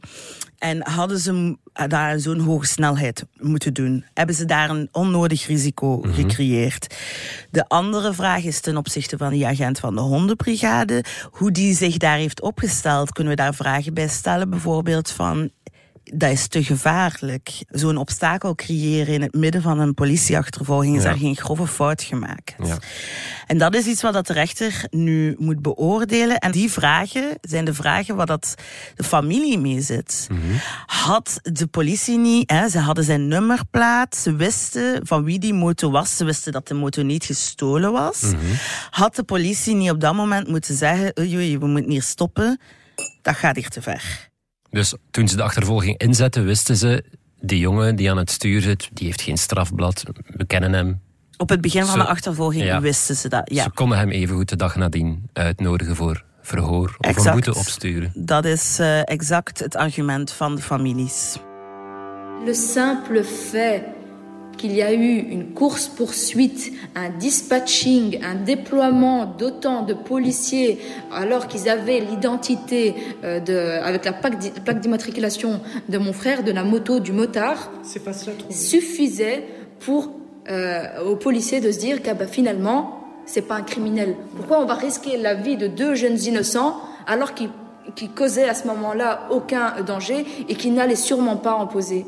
en 0.57 0.87
hadden 0.87 1.19
ze 1.19 1.57
daar 1.87 2.19
zo'n 2.19 2.39
hoge 2.39 2.65
snelheid 2.65 3.25
moeten 3.37 3.73
doen? 3.73 4.05
Hebben 4.13 4.35
ze 4.35 4.45
daar 4.45 4.69
een 4.69 4.89
onnodig 4.91 5.47
risico 5.47 6.01
gecreëerd? 6.01 6.95
De 7.51 7.67
andere 7.67 8.13
vraag 8.13 8.43
is 8.43 8.59
ten 8.59 8.77
opzichte 8.77 9.17
van 9.17 9.29
die 9.29 9.47
agent 9.47 9.79
van 9.79 9.95
de 9.95 10.01
hondenbrigade, 10.01 11.03
hoe 11.31 11.51
die 11.51 11.75
zich 11.75 11.97
daar 11.97 12.17
heeft 12.17 12.41
opgesteld. 12.41 13.11
Kunnen 13.11 13.35
we 13.35 13.41
daar 13.41 13.55
vragen 13.55 13.93
bij 13.93 14.07
stellen? 14.07 14.49
Bijvoorbeeld 14.49 15.11
van, 15.11 15.49
dat 16.13 16.31
is 16.31 16.47
te 16.47 16.63
gevaarlijk. 16.63 17.49
Zo'n 17.69 17.97
obstakel 17.97 18.55
creëren 18.55 19.13
in 19.13 19.21
het 19.21 19.33
midden 19.33 19.61
van 19.61 19.79
een 19.79 19.93
politieachtervolging 19.93 20.95
is 20.95 21.03
Ja. 21.03 21.09
daar 21.09 21.17
geen 21.17 21.35
grove 21.35 21.67
fout 21.67 22.01
gemaakt. 22.03 22.53
Ja. 22.63 22.77
En 23.47 23.57
dat 23.57 23.75
is 23.75 23.85
iets 23.85 24.01
wat 24.01 24.13
dat 24.13 24.27
de 24.27 24.33
rechter 24.33 24.85
nu 24.89 25.35
moet 25.39 25.61
beoordelen. 25.61 26.37
En 26.37 26.51
die 26.51 26.71
vragen 26.71 27.37
zijn 27.41 27.65
de 27.65 27.73
vragen 27.73 28.15
waar 28.15 28.25
dat 28.25 28.55
de 28.95 29.03
familie 29.03 29.57
mee 29.59 29.81
zit. 29.81 30.27
Had 30.85 31.39
de 31.43 31.67
politie 31.67 32.17
niet, 32.17 32.49
hè, 32.51 32.69
ze 32.69 32.79
hadden 32.79 33.03
zijn 33.03 33.27
nummerplaat, 33.27 34.15
ze 34.15 34.35
wisten 34.35 35.07
van 35.07 35.23
wie 35.23 35.39
die 35.39 35.53
motor 35.53 35.91
was, 35.91 36.17
ze 36.17 36.25
wisten 36.25 36.51
dat 36.51 36.67
de 36.67 36.73
motor 36.73 37.03
niet 37.03 37.25
gestolen 37.25 37.91
was. 37.91 38.21
Had 38.89 39.15
de 39.15 39.23
politie 39.23 39.75
niet 39.75 39.91
op 39.91 39.99
dat 39.99 40.13
moment 40.15 40.47
moeten 40.47 40.75
zeggen, 40.75 41.19
oei, 41.19 41.35
oei, 41.35 41.57
we 41.57 41.67
moeten 41.67 41.91
hier 41.91 42.03
stoppen, 42.03 42.59
dat 43.21 43.35
gaat 43.35 43.55
hier 43.55 43.69
te 43.69 43.81
ver. 43.81 44.29
Dus 44.75 44.93
toen 45.11 45.27
ze 45.27 45.35
de 45.35 45.43
achtervolging 45.43 45.97
inzetten, 45.97 46.45
wisten 46.45 46.75
ze... 46.75 47.03
Die 47.41 47.59
jongen 47.59 47.95
die 47.95 48.09
aan 48.11 48.17
het 48.17 48.31
stuur 48.31 48.61
zit, 48.61 48.89
die 48.93 49.05
heeft 49.05 49.21
geen 49.21 49.37
strafblad. 49.37 50.03
We 50.25 50.45
kennen 50.45 50.73
hem. 50.73 51.01
Op 51.37 51.49
het 51.49 51.61
begin 51.61 51.81
van 51.85 51.91
Ze- 51.91 51.97
de 51.97 52.05
achtervolging 52.07 52.63
ja. 52.63 52.81
wisten 52.81 53.15
ze 53.15 53.29
dat. 53.29 53.51
Ja. 53.51 53.63
Ze 53.63 53.69
konden 53.71 53.97
hem 53.97 54.09
evengoed 54.09 54.49
de 54.49 54.55
dag 54.55 54.75
nadien 54.75 55.29
uitnodigen 55.33 55.95
voor 55.95 56.23
verhoor 56.41 56.95
of 56.97 57.05
Exact. 57.07 57.25
een 57.25 57.31
boete 57.31 57.55
opsturen. 57.55 58.11
Dat 58.15 58.45
is 58.45 58.79
eh, 58.79 58.99
exact 59.09 59.59
het 59.59 59.75
argument 59.75 60.31
van 60.31 60.55
de 60.55 60.61
families. 60.61 61.37
Le 62.45 62.53
simple 62.53 63.23
fait 63.23 63.81
qu'il 64.57 64.73
y 64.73 64.81
a 64.81 64.93
eu 64.93 65.17
une 65.17 65.53
course-poursuite, 65.53 66.73
un 66.95 67.09
dispatching, 67.09 68.19
un 68.23 68.35
déploiement 68.35 69.25
d'autant 69.25 69.83
de 69.83 69.93
policiers 69.93 70.79
alors 71.11 71.47
qu'ils 71.47 71.69
avaient 71.69 71.99
l'identité 71.99 72.95
euh, 73.23 73.39
de, 73.39 73.55
avec 73.83 74.05
la 74.05 74.13
plaque 74.13 74.39
d'i- 74.39 74.51
plaque 74.51 74.79
d'immatriculation 74.79 75.59
de 75.89 75.97
mon 75.97 76.13
frère, 76.13 76.43
de 76.43 76.51
la 76.51 76.63
moto, 76.63 76.99
du 76.99 77.11
motard, 77.11 77.71
suffisait 78.53 79.43
pour 79.79 80.11
euh, 80.49 81.03
aux 81.05 81.15
policiers 81.15 81.61
de 81.61 81.71
se 81.71 81.79
dire 81.79 82.01
que 82.01 82.11
bah, 82.13 82.27
finalement, 82.27 83.01
c'est 83.25 83.41
pas 83.47 83.55
un 83.55 83.63
criminel. 83.63 84.15
Pourquoi 84.35 84.59
on 84.61 84.65
va 84.65 84.75
risquer 84.75 85.17
la 85.17 85.33
vie 85.33 85.57
de 85.57 85.67
deux 85.67 85.95
jeunes 85.95 86.19
innocents 86.21 86.79
alors 87.07 87.33
qu'ils 87.33 87.49
qui 87.95 88.09
causaient 88.09 88.49
à 88.49 88.55
ce 88.55 88.65
moment-là 88.67 89.27
aucun 89.29 89.75
danger 89.85 90.25
et 90.49 90.55
qui 90.55 90.71
n'allaient 90.71 90.95
sûrement 90.95 91.37
pas 91.37 91.53
en 91.53 91.67
poser? 91.67 92.03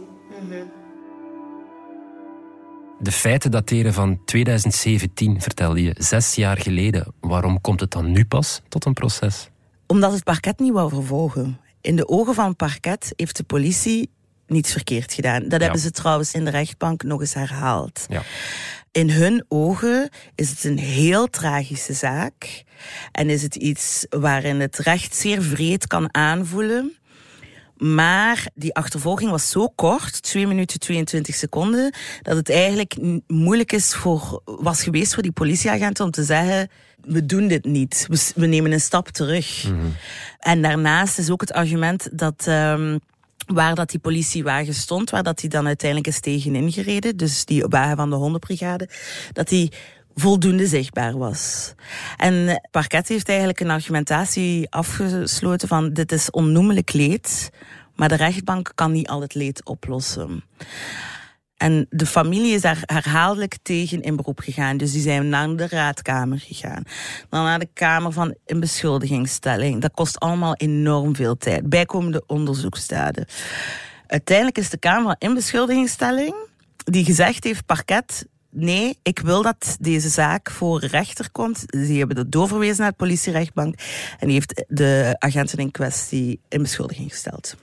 De 2.99 3.11
feiten 3.11 3.51
dateren 3.51 3.93
van 3.93 4.21
2017, 4.25 5.41
vertelde 5.41 5.83
je, 5.83 5.95
zes 5.97 6.35
jaar 6.35 6.57
geleden. 6.57 7.13
Waarom 7.19 7.61
komt 7.61 7.79
het 7.79 7.91
dan 7.91 8.11
nu 8.11 8.25
pas 8.25 8.61
tot 8.69 8.85
een 8.85 8.93
proces? 8.93 9.49
Omdat 9.87 10.11
het 10.11 10.23
parket 10.23 10.59
niet 10.59 10.73
wou 10.73 10.89
vervolgen. 10.89 11.59
In 11.81 11.95
de 11.95 12.07
ogen 12.07 12.33
van 12.33 12.47
het 12.47 12.57
parket 12.57 13.13
heeft 13.15 13.37
de 13.37 13.43
politie 13.43 14.09
niets 14.47 14.71
verkeerd 14.71 15.13
gedaan. 15.13 15.47
Dat 15.47 15.61
hebben 15.61 15.79
ze 15.79 15.91
trouwens 15.91 16.33
in 16.33 16.45
de 16.45 16.51
rechtbank 16.51 17.03
nog 17.03 17.19
eens 17.19 17.33
herhaald. 17.33 18.05
Ja. 18.09 18.21
In 18.91 19.09
hun 19.09 19.45
ogen 19.47 20.09
is 20.35 20.49
het 20.49 20.63
een 20.63 20.79
heel 20.79 21.27
tragische 21.27 21.93
zaak. 21.93 22.63
En 23.11 23.29
is 23.29 23.41
het 23.41 23.55
iets 23.55 24.05
waarin 24.09 24.59
het 24.59 24.77
recht 24.77 25.15
zeer 25.15 25.41
vreed 25.41 25.87
kan 25.87 26.13
aanvoelen. 26.13 26.97
Maar 27.77 28.48
die 28.53 28.75
achtervolging 28.75 29.31
was 29.31 29.50
zo 29.50 29.67
kort, 29.75 30.22
2 30.22 30.48
minuten 30.48 30.79
22 30.79 31.36
seconden, 31.36 31.93
dat 32.22 32.36
het 32.36 32.50
eigenlijk 32.50 32.98
moeilijk 33.27 33.72
is 33.72 33.96
voor, 33.96 34.41
was 34.46 34.84
geweest 34.84 35.13
voor 35.13 35.24
die 35.24 35.31
politieagenten 35.31 36.05
om 36.05 36.12
te 36.12 36.24
zeggen, 36.24 36.69
we 37.01 37.25
doen 37.25 37.48
dit 37.48 37.65
niet. 37.65 38.07
We, 38.36 38.46
nemen 38.46 38.72
een 38.72 38.79
stap 38.79 39.07
terug. 39.07 39.65
En 40.39 40.62
daarnaast 40.62 41.17
is 41.17 41.29
ook 41.29 41.41
het 41.41 41.53
argument 41.53 42.10
dat... 42.12 42.43
ehm, 42.48 42.98
waar 43.48 43.75
dat 43.75 43.89
die 43.89 44.00
politiewagen 44.00 44.74
stond, 44.74 45.10
waar 45.10 45.24
dat 45.24 45.39
die 45.39 45.50
dan 45.50 45.67
uiteindelijk 45.67 46.10
is 46.10 46.19
tegen 46.19 46.55
ingereden, 46.55 47.17
dus 47.17 47.46
die 47.46 47.65
wagen 47.67 47.98
van 47.98 48.10
de 48.10 48.15
hondenbrigade, 48.15 48.89
dat 49.34 49.48
die 49.48 49.72
voldoende 50.19 50.67
zichtbaar 50.67 51.17
was. 51.17 51.74
En 52.17 52.62
parket 52.71 53.07
heeft 53.07 53.29
eigenlijk 53.29 53.59
een 53.59 53.69
argumentatie 53.69 54.71
afgesloten 54.71 55.67
van 55.67 55.93
dit 55.93 56.12
is 56.12 56.31
onnoemelijk 56.31 56.93
leed, 56.93 57.50
maar 57.95 58.09
de 58.09 58.15
rechtbank 58.15 58.71
kan 58.75 58.91
niet 58.91 59.07
al 59.07 59.21
het 59.21 59.33
leed 59.33 59.65
oplossen. 59.65 60.43
En 61.57 61.88
de 61.89 62.05
familie 62.05 62.53
is 62.53 62.62
daar 62.62 62.81
herhaaldelijk 62.86 63.57
tegen 63.62 64.01
in 64.01 64.15
beroep 64.15 64.39
gegaan. 64.39 64.77
Dus 64.77 64.91
die 64.91 65.01
zijn 65.01 65.29
naar 65.29 65.55
de 65.55 65.67
raadkamer 65.67 66.39
gegaan. 66.39 66.83
Dan 67.29 67.43
naar 67.43 67.59
de 67.59 67.69
kamer 67.74 68.12
van 68.12 68.36
een. 68.45 69.79
Dat 69.79 69.91
kost 69.93 70.19
allemaal 70.19 70.55
enorm 70.55 71.15
veel 71.15 71.38
tijd. 71.38 71.69
Bijkomende 71.69 72.24
onderzoeksdaden. 72.27 73.25
Uiteindelijk 74.07 74.57
is 74.57 74.69
de 74.69 74.77
kamer 74.77 75.03
van 75.03 75.15
inbeschuldigingsstelling 75.29 76.36
die 76.75 77.05
gezegd 77.05 77.43
heeft, 77.43 77.65
parket, 77.65 78.25
nee, 78.57 78.97
ik 79.03 79.19
wil 79.19 79.41
dat 79.41 79.77
deze 79.79 80.09
zaak 80.09 80.51
voor 80.51 80.79
de 80.79 80.87
rechter 80.87 81.31
komt. 81.31 81.71
Die 81.71 81.97
hebben 81.97 82.15
dat 82.15 82.31
doorverwezen 82.31 82.81
naar 82.81 82.89
de 82.89 82.95
politierechtbank. 82.97 83.75
En 84.19 84.27
die 84.27 84.31
heeft 84.31 84.65
de 84.67 85.15
agenten 85.19 85.57
in 85.57 85.71
kwestie 85.71 86.39
in 86.49 86.61
beschuldiging 86.61 87.11
gesteld. 87.11 87.55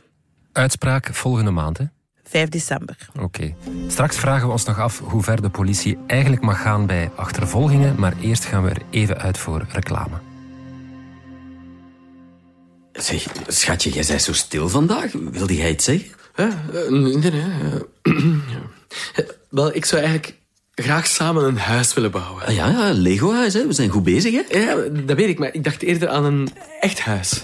Uitspraak 0.52 1.14
volgende 1.14 1.50
maand, 1.50 1.78
hè? 1.78 1.84
5 2.24 2.48
december. 2.48 2.96
Oké. 3.20 3.54
Straks 3.88 4.16
vragen 4.16 4.46
we 4.46 4.52
ons 4.52 4.64
nog 4.64 4.78
af 4.78 4.98
hoe 4.98 5.22
ver 5.22 5.42
de 5.42 5.50
politie 5.50 5.98
eigenlijk 6.06 6.42
mag 6.42 6.62
gaan 6.62 6.86
bij 6.86 7.10
achtervolgingen, 7.16 8.00
maar 8.00 8.14
eerst 8.20 8.44
gaan 8.44 8.62
we 8.62 8.70
er 8.70 8.82
even 8.90 9.18
uit 9.18 9.38
voor 9.38 9.66
reclame. 9.68 10.16
Zeg, 12.92 13.26
schatje, 13.46 13.90
jij 13.90 14.04
bent 14.08 14.22
zo 14.22 14.32
stil 14.32 14.68
vandaag. 14.68 15.12
Wilde 15.12 15.56
jij 15.56 15.70
iets 15.70 15.84
zeggen? 15.84 16.10
Ja, 16.36 16.48
eh, 16.72 16.90
nee, 16.90 17.16
nee. 17.16 17.30
eh, 17.30 17.74
eh, 19.14 19.28
Wel, 19.50 19.74
ik 19.74 19.84
zou 19.84 20.02
eigenlijk 20.02 20.38
graag 20.75 21.07
samen 21.07 21.45
een 21.45 21.59
huis 21.59 21.95
willen 21.95 22.11
bouwen. 22.11 22.47
Ah, 22.47 22.54
ja, 22.54 22.69
ja, 22.69 22.93
Lego-huis, 22.93 23.54
hè. 23.54 23.66
We 23.66 23.73
zijn 23.73 23.90
goed 23.90 24.02
bezig, 24.02 24.35
hè. 24.35 24.59
Ja, 24.59 24.76
dat 25.07 25.16
weet 25.16 25.28
ik, 25.28 25.38
maar 25.38 25.54
ik 25.54 25.64
dacht 25.64 25.83
eerder 25.83 26.09
aan 26.09 26.25
een 26.25 26.49
echt 26.81 27.00
huis. 27.00 27.43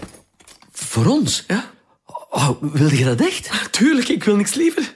Voor 0.72 1.06
ons. 1.06 1.44
Ja? 1.46 1.64
Oh, 2.30 2.50
wilde 2.60 2.98
je 2.98 3.04
dat 3.04 3.20
echt? 3.20 3.50
Tuurlijk, 3.70 4.08
ik 4.08 4.24
wil 4.24 4.36
niks 4.36 4.54
liever. 4.54 4.94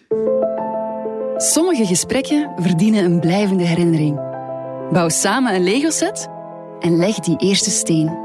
Sommige 1.37 1.87
gesprekken 1.87 2.53
verdienen 2.57 3.05
een 3.05 3.21
blijvende 3.21 3.65
herinnering. 3.65 4.17
Bouw 4.93 5.09
samen 5.09 5.55
een 5.55 5.65
Lego-set 5.65 6.29
en 6.81 6.97
leg 6.97 7.15
die 7.15 7.37
eerste 7.39 7.71
steen. 7.71 8.24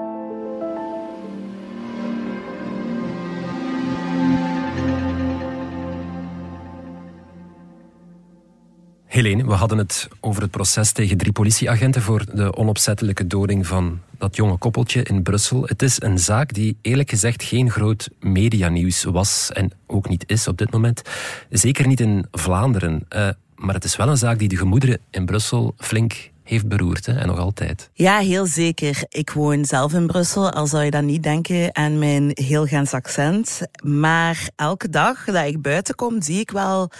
Helene, 9.19 9.45
we 9.45 9.53
hadden 9.53 9.77
het 9.77 10.07
over 10.19 10.41
het 10.41 10.51
proces 10.51 10.91
tegen 10.91 11.17
drie 11.17 11.31
politieagenten 11.31 12.01
voor 12.01 12.25
de 12.33 12.55
onopzettelijke 12.55 13.27
doding 13.27 13.67
van 13.67 13.99
dat 14.17 14.35
jonge 14.35 14.57
koppeltje 14.57 15.03
in 15.03 15.23
Brussel. 15.23 15.63
Het 15.65 15.81
is 15.81 16.01
een 16.01 16.19
zaak 16.19 16.53
die 16.53 16.77
eerlijk 16.81 17.09
gezegd 17.09 17.43
geen 17.43 17.71
groot 17.71 18.09
medianieuws 18.19 19.03
was 19.03 19.51
en 19.53 19.71
ook 19.88 20.09
niet 20.09 20.23
is 20.27 20.47
op 20.47 20.57
dit 20.57 20.71
moment. 20.71 21.01
Zeker 21.49 21.88
niet 21.88 21.99
in 21.99 22.25
Vlaanderen. 22.31 23.05
Eh, 23.09 23.29
maar 23.55 23.73
het 23.73 23.83
is 23.83 23.95
wel 23.95 24.09
een 24.09 24.17
zaak 24.17 24.39
die 24.39 24.49
de 24.49 24.57
gemoederen 24.57 24.99
in 25.09 25.25
Brussel 25.25 25.73
flink 25.77 26.28
heeft 26.50 26.68
beroerd, 26.68 27.06
hè, 27.06 27.13
en 27.13 27.27
nog 27.27 27.38
altijd. 27.38 27.89
Ja, 27.94 28.18
heel 28.18 28.46
zeker. 28.46 29.03
Ik 29.10 29.29
woon 29.32 29.65
zelf 29.65 29.94
in 29.94 30.08
Brussel, 30.08 30.51
al 30.51 30.68
zou 30.68 30.84
je 30.84 30.91
dat 30.91 31.03
niet 31.03 31.24
denken 31.24 31.75
aan 31.75 32.00
mijn 32.00 32.32
heel 32.34 32.65
Gens 32.65 32.94
accent. 32.94 33.62
Maar 33.84 34.50
elke 34.56 34.89
dag 34.89 35.25
dat 35.25 35.46
ik 35.46 35.62
buiten 35.62 35.96
kom, 35.96 36.22
zie 36.22 36.39
ik 36.39 36.51
wel 36.51 36.91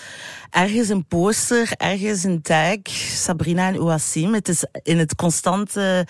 ergens 0.50 0.90
een 0.90 1.06
poster, 1.06 1.72
ergens 1.78 2.24
een 2.24 2.42
tag, 2.42 2.78
Sabrina 3.14 3.68
en 3.68 3.80
Ouassim. 3.80 4.34
Het 4.34 4.48
is 4.48 4.66
in 4.84 4.98
het 4.98 5.16
constante 5.16 6.08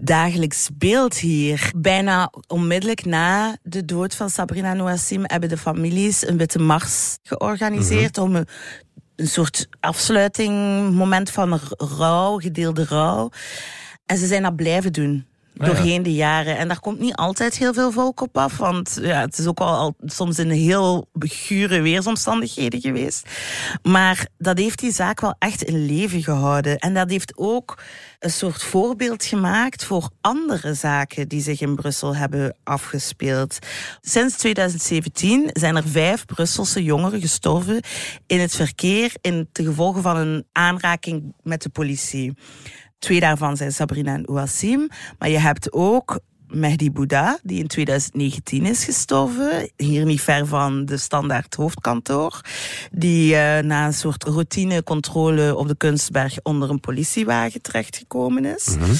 dagelijks 0.00 0.68
beeld 0.74 1.16
hier. 1.16 1.72
Bijna 1.76 2.32
onmiddellijk 2.46 3.04
na 3.04 3.56
de 3.62 3.84
dood 3.84 4.14
van 4.14 4.30
Sabrina 4.30 4.70
en 4.70 4.80
Ouassim 4.80 5.22
hebben 5.22 5.48
de 5.48 5.56
families 5.56 6.26
een 6.28 6.36
witte 6.36 6.58
mars 6.58 7.18
georganiseerd 7.22 8.18
om 8.18 8.44
een 9.18 9.28
soort 9.28 9.68
afsluiting, 9.80 10.52
moment 10.92 11.30
van 11.30 11.60
rouw, 11.76 12.38
gedeelde 12.38 12.84
rouw. 12.84 13.30
En 14.06 14.16
ze 14.16 14.26
zijn 14.26 14.42
dat 14.42 14.56
blijven 14.56 14.92
doen. 14.92 15.26
Doorheen 15.58 16.02
de 16.02 16.14
jaren. 16.14 16.56
En 16.56 16.68
daar 16.68 16.80
komt 16.80 16.98
niet 16.98 17.14
altijd 17.14 17.58
heel 17.58 17.72
veel 17.72 17.92
volk 17.92 18.20
op 18.20 18.38
af. 18.38 18.56
Want 18.56 18.98
ja, 19.02 19.20
het 19.20 19.38
is 19.38 19.46
ook 19.46 19.58
wel 19.58 19.68
al 19.68 19.94
soms 20.04 20.38
in 20.38 20.50
heel 20.50 21.08
gure 21.18 21.80
weersomstandigheden 21.80 22.80
geweest. 22.80 23.28
Maar 23.82 24.26
dat 24.38 24.58
heeft 24.58 24.78
die 24.78 24.92
zaak 24.92 25.20
wel 25.20 25.34
echt 25.38 25.62
in 25.62 25.86
leven 25.86 26.22
gehouden. 26.22 26.78
En 26.78 26.94
dat 26.94 27.10
heeft 27.10 27.32
ook 27.36 27.78
een 28.18 28.30
soort 28.30 28.62
voorbeeld 28.62 29.24
gemaakt 29.24 29.84
voor 29.84 30.10
andere 30.20 30.74
zaken 30.74 31.28
die 31.28 31.42
zich 31.42 31.60
in 31.60 31.74
Brussel 31.74 32.16
hebben 32.16 32.56
afgespeeld. 32.64 33.58
Sinds 34.00 34.36
2017 34.36 35.50
zijn 35.52 35.76
er 35.76 35.88
vijf 35.88 36.24
Brusselse 36.24 36.82
jongeren 36.82 37.20
gestorven 37.20 37.80
in 38.26 38.40
het 38.40 38.54
verkeer 38.54 39.12
in 39.20 39.48
te 39.52 39.64
gevolge 39.64 40.00
van 40.00 40.16
een 40.16 40.46
aanraking 40.52 41.34
met 41.42 41.62
de 41.62 41.68
politie. 41.68 42.34
Twee 42.98 43.20
daarvan 43.20 43.56
zijn 43.56 43.72
Sabrina 43.72 44.14
en 44.14 44.26
Ouassim. 44.26 44.88
Maar 45.18 45.28
je 45.28 45.38
hebt 45.38 45.72
ook 45.72 46.20
Mehdi 46.48 46.90
Bouda, 46.90 47.38
die 47.42 47.58
in 47.58 47.66
2019 47.66 48.66
is 48.66 48.84
gestorven. 48.84 49.70
Hier 49.76 50.04
niet 50.04 50.20
ver 50.20 50.46
van 50.46 50.84
de 50.84 50.96
standaard 50.96 51.54
hoofdkantoor. 51.54 52.40
Die 52.92 53.32
uh, 53.32 53.58
na 53.58 53.86
een 53.86 53.94
soort 53.94 54.24
routinecontrole 54.24 55.56
op 55.56 55.68
de 55.68 55.76
Kunstberg 55.76 56.38
onder 56.42 56.70
een 56.70 56.80
politiewagen 56.80 57.62
terechtgekomen 57.62 58.44
is. 58.44 58.66
Mm 58.66 58.82
-hmm. 58.82 58.96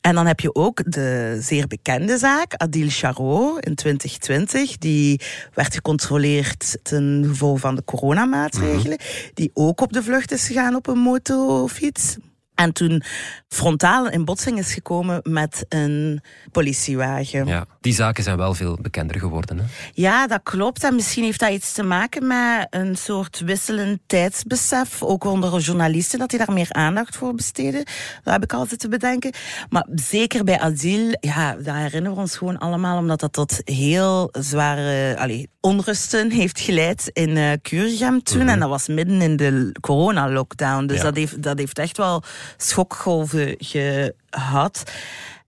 En 0.00 0.14
dan 0.14 0.26
heb 0.26 0.40
je 0.40 0.54
ook 0.54 0.92
de 0.92 1.38
zeer 1.40 1.66
bekende 1.66 2.18
zaak, 2.18 2.54
Adil 2.54 2.88
Charot 2.88 3.64
in 3.66 3.74
2020. 3.74 4.78
Die 4.78 5.20
werd 5.54 5.74
gecontroleerd 5.74 6.78
ten 6.82 7.24
gevolge 7.28 7.58
van 7.58 7.74
de 7.74 7.84
coronamaatregelen. 7.84 8.98
Mm 9.00 9.06
-hmm. 9.06 9.30
Die 9.34 9.50
ook 9.54 9.80
op 9.80 9.92
de 9.92 10.02
vlucht 10.02 10.32
is 10.32 10.46
gegaan 10.46 10.74
op 10.74 10.86
een 10.86 10.98
motofiets. 10.98 12.16
En 12.54 12.72
toen 12.72 13.02
frontaal 13.48 14.08
in 14.10 14.24
botsing 14.24 14.58
is 14.58 14.72
gekomen 14.74 15.20
met 15.22 15.64
een 15.68 16.20
politiewagen. 16.50 17.46
Ja, 17.46 17.66
die 17.80 17.94
zaken 17.94 18.24
zijn 18.24 18.36
wel 18.36 18.54
veel 18.54 18.78
bekender 18.80 19.18
geworden. 19.18 19.58
Hè? 19.58 19.64
Ja, 19.92 20.26
dat 20.26 20.40
klopt. 20.42 20.84
En 20.84 20.94
misschien 20.94 21.24
heeft 21.24 21.40
dat 21.40 21.50
iets 21.50 21.72
te 21.72 21.82
maken 21.82 22.26
met 22.26 22.66
een 22.70 22.96
soort 22.96 23.40
wisselend 23.40 23.98
tijdsbesef. 24.06 25.02
Ook 25.02 25.24
onder 25.24 25.60
journalisten, 25.60 26.18
dat 26.18 26.30
die 26.30 26.38
daar 26.38 26.52
meer 26.52 26.72
aandacht 26.72 27.16
voor 27.16 27.34
besteden. 27.34 27.84
Dat 28.22 28.32
heb 28.32 28.42
ik 28.42 28.52
altijd 28.52 28.80
te 28.80 28.88
bedenken. 28.88 29.32
Maar 29.68 29.86
zeker 29.94 30.44
bij 30.44 30.60
Adil, 30.60 31.16
ja, 31.20 31.54
dat 31.54 31.74
herinneren 31.74 32.14
we 32.14 32.20
ons 32.20 32.36
gewoon 32.36 32.58
allemaal, 32.58 32.98
omdat 32.98 33.20
dat 33.20 33.32
tot 33.32 33.60
heel 33.64 34.28
zware 34.32 35.16
allez, 35.18 35.44
onrusten 35.60 36.30
heeft 36.30 36.60
geleid 36.60 37.10
in 37.12 37.36
uh, 37.36 37.52
toen. 37.62 37.78
Mm 38.08 38.20
-hmm. 38.40 38.48
En 38.48 38.58
dat 38.60 38.68
was 38.68 38.88
midden 38.88 39.20
in 39.20 39.36
de 39.36 39.74
corona-lockdown. 39.80 40.86
Dus 40.86 40.96
Ja. 40.96 41.02
dat, 41.02 41.16
heeft, 41.16 41.42
dat 41.42 41.58
heeft 41.58 41.78
echt 41.78 41.96
wel 41.96 42.22
schokgolven 42.56 43.54
gehad. 43.58 44.82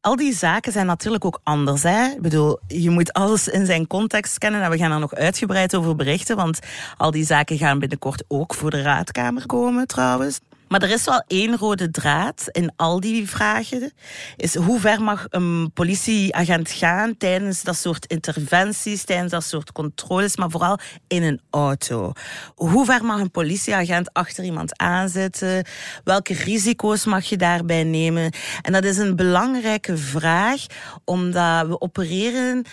Al 0.00 0.16
die 0.16 0.34
zaken 0.34 0.72
zijn 0.72 0.86
natuurlijk 0.86 1.24
ook 1.24 1.40
anders. 1.42 1.82
Hè? 1.82 2.06
Ik 2.06 2.22
bedoel, 2.22 2.58
je 2.66 2.90
moet 2.90 3.12
alles 3.12 3.48
in 3.48 3.66
zijn 3.66 3.86
context 3.86 4.38
kennen. 4.38 4.62
En 4.62 4.70
we 4.70 4.78
gaan 4.78 4.92
er 4.92 4.98
nog 4.98 5.14
uitgebreid 5.14 5.74
over 5.74 5.96
berichten. 5.96 6.36
Want 6.36 6.58
al 6.96 7.10
die 7.10 7.24
zaken 7.24 7.58
gaan 7.58 7.78
binnenkort 7.78 8.24
ook 8.28 8.54
voor 8.54 8.70
de 8.70 8.82
raadkamer 8.82 9.46
komen 9.46 9.86
trouwens. 9.86 10.40
Maar 10.68 10.82
er 10.82 10.90
is 10.90 11.04
wel 11.04 11.24
één 11.26 11.56
rode 11.56 11.90
draad 11.90 12.44
in 12.50 12.72
al 12.76 13.00
die 13.00 13.28
vragen. 13.28 13.92
Is 14.36 14.54
hoe 14.54 14.80
ver 14.80 15.02
mag 15.02 15.26
een 15.28 15.70
politieagent 15.74 16.70
gaan 16.70 17.16
tijdens 17.16 17.62
dat 17.62 17.76
soort 17.76 18.06
interventies, 18.06 19.04
tijdens 19.04 19.30
dat 19.30 19.44
soort 19.44 19.72
controles, 19.72 20.36
maar 20.36 20.50
vooral 20.50 20.78
in 21.08 21.22
een 21.22 21.40
auto. 21.50 22.12
Hoe 22.54 22.84
ver 22.84 23.04
mag 23.04 23.20
een 23.20 23.30
politieagent 23.30 24.12
achter 24.12 24.44
iemand 24.44 24.78
aanzitten? 24.78 25.64
Welke 26.04 26.34
risico's 26.34 27.04
mag 27.04 27.24
je 27.24 27.36
daarbij 27.36 27.84
nemen? 27.84 28.32
En 28.62 28.72
dat 28.72 28.84
is 28.84 28.98
een 28.98 29.16
belangrijke 29.16 29.96
vraag, 29.96 30.66
omdat 31.04 31.66
we 31.66 31.80
opereren 31.80 32.64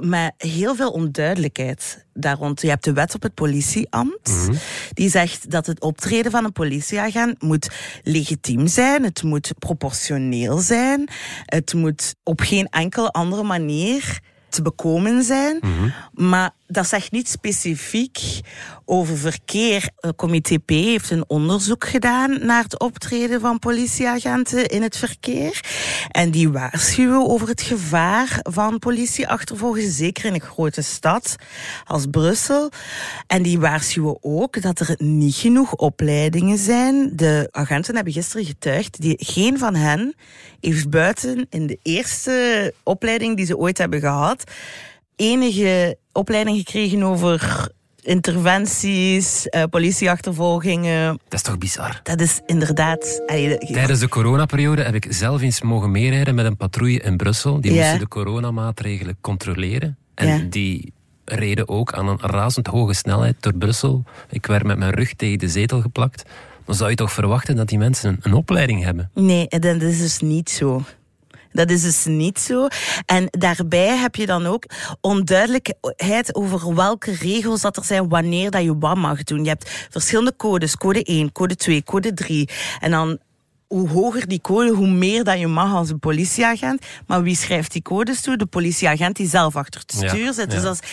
met 0.00 0.34
heel 0.36 0.74
veel 0.74 0.90
onduidelijkheid 0.90 2.04
daar 2.14 2.36
rond. 2.36 2.60
Je 2.60 2.68
hebt 2.68 2.84
de 2.84 2.92
wet 2.92 3.14
op 3.14 3.22
het 3.22 3.34
politieambt. 3.34 4.28
Mhm. 4.28 4.54
Die 4.92 5.10
zegt 5.10 5.50
dat 5.50 5.66
het 5.66 5.80
optreden 5.80 6.30
van 6.30 6.44
een 6.44 6.52
politieagent 6.52 7.42
moet 7.42 7.70
legitiem 8.02 8.66
zijn. 8.66 9.04
Het 9.04 9.22
moet 9.22 9.52
proportioneel 9.58 10.58
zijn. 10.58 11.08
Het 11.44 11.74
moet 11.74 12.14
op 12.22 12.40
geen 12.40 12.68
enkele 12.68 13.10
andere 13.10 13.42
manier 13.42 14.20
te 14.48 14.62
bekomen 14.62 15.22
zijn. 15.22 15.58
Mhm. 15.60 15.88
Maar 16.12 16.50
dat 16.74 16.88
zegt 16.88 17.12
niet 17.12 17.28
specifiek 17.28 18.40
over 18.84 19.16
verkeer. 19.18 19.88
Het 19.96 20.16
comité 20.16 20.58
P 20.58 20.70
heeft 20.70 21.10
een 21.10 21.24
onderzoek 21.26 21.84
gedaan 21.84 22.46
naar 22.46 22.62
het 22.62 22.78
optreden 22.78 23.40
van 23.40 23.58
politieagenten 23.58 24.66
in 24.66 24.82
het 24.82 24.96
verkeer. 24.96 25.60
En 26.10 26.30
die 26.30 26.50
waarschuwen 26.50 27.28
over 27.28 27.48
het 27.48 27.62
gevaar 27.62 28.38
van 28.42 28.78
politieachtervolgen, 28.78 29.90
zeker 29.90 30.24
in 30.24 30.34
een 30.34 30.40
grote 30.40 30.82
stad 30.82 31.36
als 31.84 32.06
Brussel. 32.10 32.70
En 33.26 33.42
die 33.42 33.58
waarschuwen 33.58 34.18
ook 34.20 34.62
dat 34.62 34.80
er 34.80 34.94
niet 34.98 35.34
genoeg 35.34 35.74
opleidingen 35.74 36.58
zijn. 36.58 37.12
De 37.16 37.48
agenten 37.50 37.94
hebben 37.94 38.12
gisteren 38.12 38.46
getuigd, 38.46 39.00
die, 39.00 39.16
geen 39.18 39.58
van 39.58 39.74
hen 39.74 40.14
heeft 40.60 40.90
buiten 40.90 41.46
in 41.50 41.66
de 41.66 41.78
eerste 41.82 42.74
opleiding 42.82 43.36
die 43.36 43.46
ze 43.46 43.58
ooit 43.58 43.78
hebben 43.78 44.00
gehad, 44.00 44.44
enige 45.16 45.96
opleiding 46.12 46.56
gekregen 46.56 47.02
over 47.02 47.68
interventies, 48.02 49.46
uh, 49.50 49.62
politieachtervolgingen. 49.70 51.06
Dat 51.28 51.32
is 51.34 51.42
toch 51.42 51.58
bizar? 51.58 52.00
Dat 52.02 52.20
is 52.20 52.40
inderdaad... 52.46 53.22
allee, 53.26 53.58
Tijdens 53.58 54.00
de 54.00 54.08
coronaperiode 54.08 54.82
heb 54.82 54.94
ik 54.94 55.06
zelf 55.08 55.40
eens 55.42 55.62
mogen 55.62 55.90
meerijden 55.90 56.34
met 56.34 56.46
een 56.46 56.56
patrouille 56.56 57.00
in 57.00 57.16
Brussel. 57.16 57.60
Die 57.60 57.72
Ja. 57.72 57.80
moesten 57.80 57.98
de 57.98 58.08
coronamaatregelen 58.08 59.16
controleren. 59.20 59.96
En 60.14 60.26
Ja. 60.28 60.38
die 60.50 60.92
reden 61.24 61.68
ook 61.68 61.92
aan 61.92 62.08
een 62.08 62.20
razend 62.20 62.66
hoge 62.66 62.94
snelheid 62.94 63.36
door 63.40 63.54
Brussel. 63.54 64.04
Ik 64.30 64.46
werd 64.46 64.64
met 64.64 64.78
mijn 64.78 64.92
rug 64.94 65.14
tegen 65.14 65.38
de 65.38 65.48
zetel 65.48 65.80
geplakt. 65.80 66.22
Dan 66.64 66.74
zou 66.74 66.90
je 66.90 66.96
toch 66.96 67.12
verwachten 67.12 67.56
dat 67.56 67.68
die 67.68 67.78
mensen 67.78 68.08
een, 68.10 68.18
een 68.22 68.34
opleiding 68.34 68.82
hebben? 68.84 69.10
Nee, 69.14 69.46
dat 69.48 69.82
is 69.82 69.98
dus 69.98 70.18
niet 70.20 70.50
zo. 70.50 70.82
Dat 71.54 71.70
is 71.70 71.82
dus 71.82 72.04
niet 72.04 72.38
zo. 72.38 72.66
En 73.06 73.26
daarbij 73.30 73.96
heb 73.96 74.14
je 74.14 74.26
dan 74.26 74.46
ook 74.46 74.64
onduidelijkheid 75.00 76.34
over 76.34 76.74
welke 76.74 77.14
regels 77.14 77.60
dat 77.60 77.76
er 77.76 77.84
zijn 77.84 78.08
wanneer 78.08 78.50
dat 78.50 78.62
je 78.62 78.78
wat 78.78 78.96
mag 78.96 79.24
doen. 79.24 79.42
Je 79.42 79.48
hebt 79.48 79.70
verschillende 79.90 80.36
codes, 80.36 80.76
code 80.76 81.02
1, 81.02 81.32
code 81.32 81.56
2, 81.56 81.82
code 81.82 82.14
3. 82.14 82.48
En 82.80 82.90
dan 82.90 83.18
hoe 83.74 83.88
hoger 83.88 84.28
die 84.28 84.40
code, 84.40 84.70
hoe 84.70 84.90
meer 84.90 85.24
dat 85.24 85.38
je 85.38 85.46
mag 85.46 85.74
als 85.74 85.90
een 85.90 85.98
politieagent. 85.98 86.84
Maar 87.06 87.22
wie 87.22 87.36
schrijft 87.36 87.72
die 87.72 87.82
codes 87.82 88.20
toe? 88.20 88.36
De 88.36 88.46
politieagent 88.46 89.16
die 89.16 89.28
zelf 89.28 89.56
achter 89.56 89.80
het 89.86 90.00
Ja, 90.00 90.08
stuur 90.08 90.32
zit. 90.32 90.50
Dus 90.50 90.58
ja. 90.62 90.64
dat 90.64 90.78
is 90.82 90.88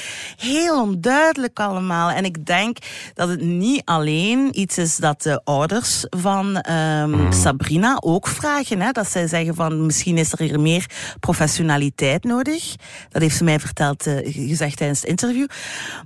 heel 0.50 0.82
onduidelijk 0.82 1.60
allemaal. 1.60 2.10
En 2.10 2.26
ik 2.26 2.46
denk 2.46 2.78
dat 3.14 3.30
het 3.30 3.42
niet 3.42 3.82
alleen 3.86 4.60
iets 4.60 4.78
is 4.78 4.96
dat 4.96 5.22
de 5.22 5.42
ouders 5.44 6.06
van 6.10 6.58
ehm, 6.58 7.10
Mhm. 7.12 7.32
Sabrina 7.32 7.98
ook 8.00 8.28
vragen. 8.28 8.82
Hè? 8.82 8.92
Dat 8.92 9.10
zij 9.10 9.28
zeggen 9.28 9.56
van 9.56 9.86
misschien 9.86 10.18
is 10.18 10.32
er 10.32 10.40
hier 10.40 10.60
meer 10.60 10.86
professionaliteit 11.20 12.24
nodig. 12.24 12.76
Dat 13.10 13.22
heeft 13.22 13.38
ze 13.38 13.44
mij 13.44 13.60
verteld, 13.60 14.08
eh, 14.08 14.16
gezegd 14.34 14.78
tijdens 14.78 15.00
het 15.02 15.10
interview. 15.10 15.48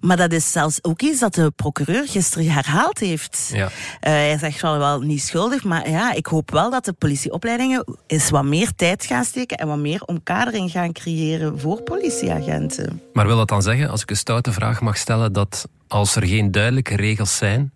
Maar 0.01 0.17
dat 0.17 0.31
is 0.31 0.51
zelfs 0.51 0.79
ook 0.83 1.01
iets 1.01 1.19
dat 1.19 1.33
de 1.33 1.51
procureur 1.55 2.07
gisteren 2.07 2.51
herhaald 2.51 2.99
heeft. 2.99 3.49
Ja. 3.53 3.65
Eh, 3.99 4.11
hij 4.11 4.37
zegt 4.37 4.61
wel, 4.61 4.77
wel 4.77 4.99
niet 5.01 5.21
schuldig, 5.21 5.63
maar 5.63 5.89
ja, 5.89 6.13
ik 6.13 6.25
hoop 6.25 6.51
wel 6.51 6.64
dat 6.69 6.85
de 6.85 6.93
politieopleidingen 6.93 7.85
eens 8.07 8.29
wat 8.29 8.43
meer 8.43 8.75
tijd 8.75 9.05
gaan 9.05 9.23
steken 9.23 9.57
en 9.57 9.67
wat 9.67 9.77
meer 9.77 10.03
omkadering 10.03 10.71
gaan 10.71 10.91
creëren 10.91 11.59
voor 11.59 11.81
politieagenten. 11.81 13.01
Maar 13.13 13.27
wil 13.27 13.37
dat 13.37 13.47
dan 13.47 13.61
zeggen, 13.61 13.89
als 13.89 14.01
ik 14.01 14.09
een 14.09 14.15
stoute 14.15 14.51
vraag 14.51 14.81
mag 14.81 14.97
stellen, 14.97 15.33
dat 15.33 15.67
als 15.87 16.15
er 16.15 16.27
geen 16.27 16.51
duidelijke 16.51 16.95
regels 16.95 17.37
zijn, 17.37 17.71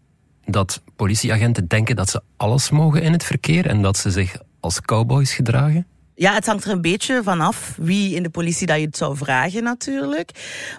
dat 0.46 0.82
politieagenten 0.96 1.68
denken 1.68 1.96
dat 1.96 2.10
ze 2.10 2.22
alles 2.38 2.70
mogen 2.70 3.02
in 3.02 3.12
het 3.12 3.24
verkeer 3.24 3.66
en 3.66 3.82
dat 3.82 3.98
ze 3.98 4.12
zich 4.12 4.38
als 4.60 4.82
cowboys 4.82 5.34
gedragen? 5.34 5.88
Ja, 6.20 6.34
het 6.34 6.46
hangt 6.46 6.66
er 6.66 6.72
een 6.72 6.82
beetje 6.82 7.24
vanaf 7.24 7.74
wie 7.78 8.16
in 8.16 8.24
de 8.24 8.30
politie 8.30 8.68
dat 8.68 8.80
je 8.80 8.86
het 8.86 8.98
zou 8.98 9.18
vragen 9.18 9.64
natuurlijk. 9.64 10.32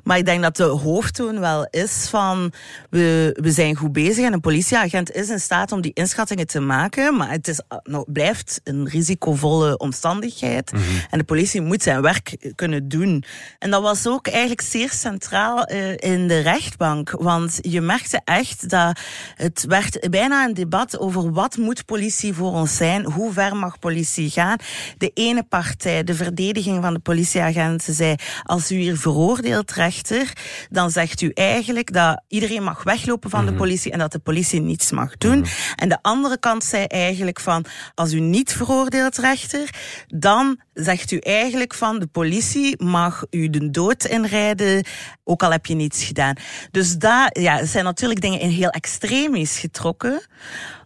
Maar 0.05 0.19
ik 0.19 0.25
denk 0.25 0.43
dat 0.43 0.57
de 0.57 0.63
hoofdtoon 0.63 1.41
wel 1.41 1.67
is 1.71 2.07
van 2.11 2.53
we, 2.91 3.37
we 3.41 3.51
zijn 3.51 3.77
goed 3.77 3.93
bezig 3.93 4.25
en 4.25 4.33
een 4.33 4.41
politieagent 4.41 5.13
is 5.13 5.29
in 5.29 5.41
staat 5.41 5.73
om 5.73 5.81
die 5.81 5.93
inschattingen 5.95 6.47
te 6.47 6.61
maken. 6.61 7.17
Maar 7.17 7.31
het 7.31 7.49
is, 7.49 7.61
nou, 7.83 8.05
blijft 8.13 8.61
een 8.65 8.89
risicovolle 8.89 9.77
omstandigheid. 9.77 10.73
Mhm. 10.73 10.83
En 11.11 11.19
de 11.19 11.25
politie 11.25 11.61
moet 11.61 11.83
zijn 11.83 12.03
werk 12.03 12.53
kunnen 12.55 12.89
doen. 12.89 13.25
En 13.59 13.71
dat 13.71 13.83
was 13.83 14.07
ook 14.07 14.27
eigenlijk 14.27 14.61
zeer 14.61 14.91
centraal 14.91 15.71
uh, 15.71 15.91
in 15.97 16.29
de 16.29 16.39
rechtbank. 16.39 17.11
Want 17.11 17.59
je 17.61 17.81
merkte 17.81 18.21
echt 18.25 18.71
dat 18.71 19.01
het 19.35 19.65
werd 19.69 20.11
bijna 20.11 20.45
een 20.45 20.55
debat 20.55 20.99
over 20.99 21.33
wat 21.33 21.57
moet 21.57 21.85
politie 21.85 22.35
voor 22.35 22.53
ons 22.53 22.77
zijn, 22.77 23.05
hoe 23.05 23.33
ver 23.33 23.57
mag 23.57 23.79
politie 23.79 24.31
gaan. 24.31 24.57
De 24.99 25.11
ene 25.31 25.43
partij, 25.43 26.05
de 26.05 26.15
verdediging 26.15 26.83
van 26.83 26.95
de 26.95 26.99
politieagenten, 26.99 27.95
zei: 27.95 28.15
als 28.43 28.71
u 28.71 28.77
hier 28.77 28.97
veroordeelt, 28.97 29.73
rechter, 29.73 30.33
dan 30.71 30.91
zegt 30.91 31.21
u 31.21 31.31
eigenlijk 31.35 31.93
dat 31.93 32.23
iedereen 32.29 32.63
mag 32.63 32.83
weglopen 32.83 33.31
van 33.31 33.47
de 33.47 33.53
politie 33.53 33.93
en 33.93 33.99
dat 33.99 34.13
de 34.13 34.19
politie 34.19 34.61
niets 34.61 34.91
mag 34.91 35.17
doen. 35.17 35.47
En 35.77 35.89
de 35.89 35.99
andere 36.03 36.39
kant 36.39 36.65
zei 36.65 36.85
eigenlijk 36.85 37.41
van: 37.41 37.65
als 37.95 38.13
u 38.13 38.21
niet 38.21 38.53
veroordeelt, 38.53 39.19
rechter, 39.19 39.75
dan 40.07 40.61
zegt 40.75 41.11
u 41.11 41.17
eigenlijk 41.17 41.75
van 41.75 41.99
de 41.99 42.07
politie 42.07 42.85
mag 42.85 43.25
u 43.31 43.51
de 43.51 43.71
dood 43.71 44.05
inrijden, 44.05 44.85
ook 45.25 45.43
al 45.43 45.51
heb 45.51 45.67
je 45.67 45.75
niets 45.75 46.05
gedaan. 46.05 46.35
Dus 46.71 46.97
daar 46.97 47.37
ja, 47.41 47.65
zijn 47.65 47.85
natuurlijk 47.85 48.21
dingen 48.21 48.41
in 48.41 48.51
heel 48.51 48.71
extremis 48.71 49.59
getrokken. 49.59 50.23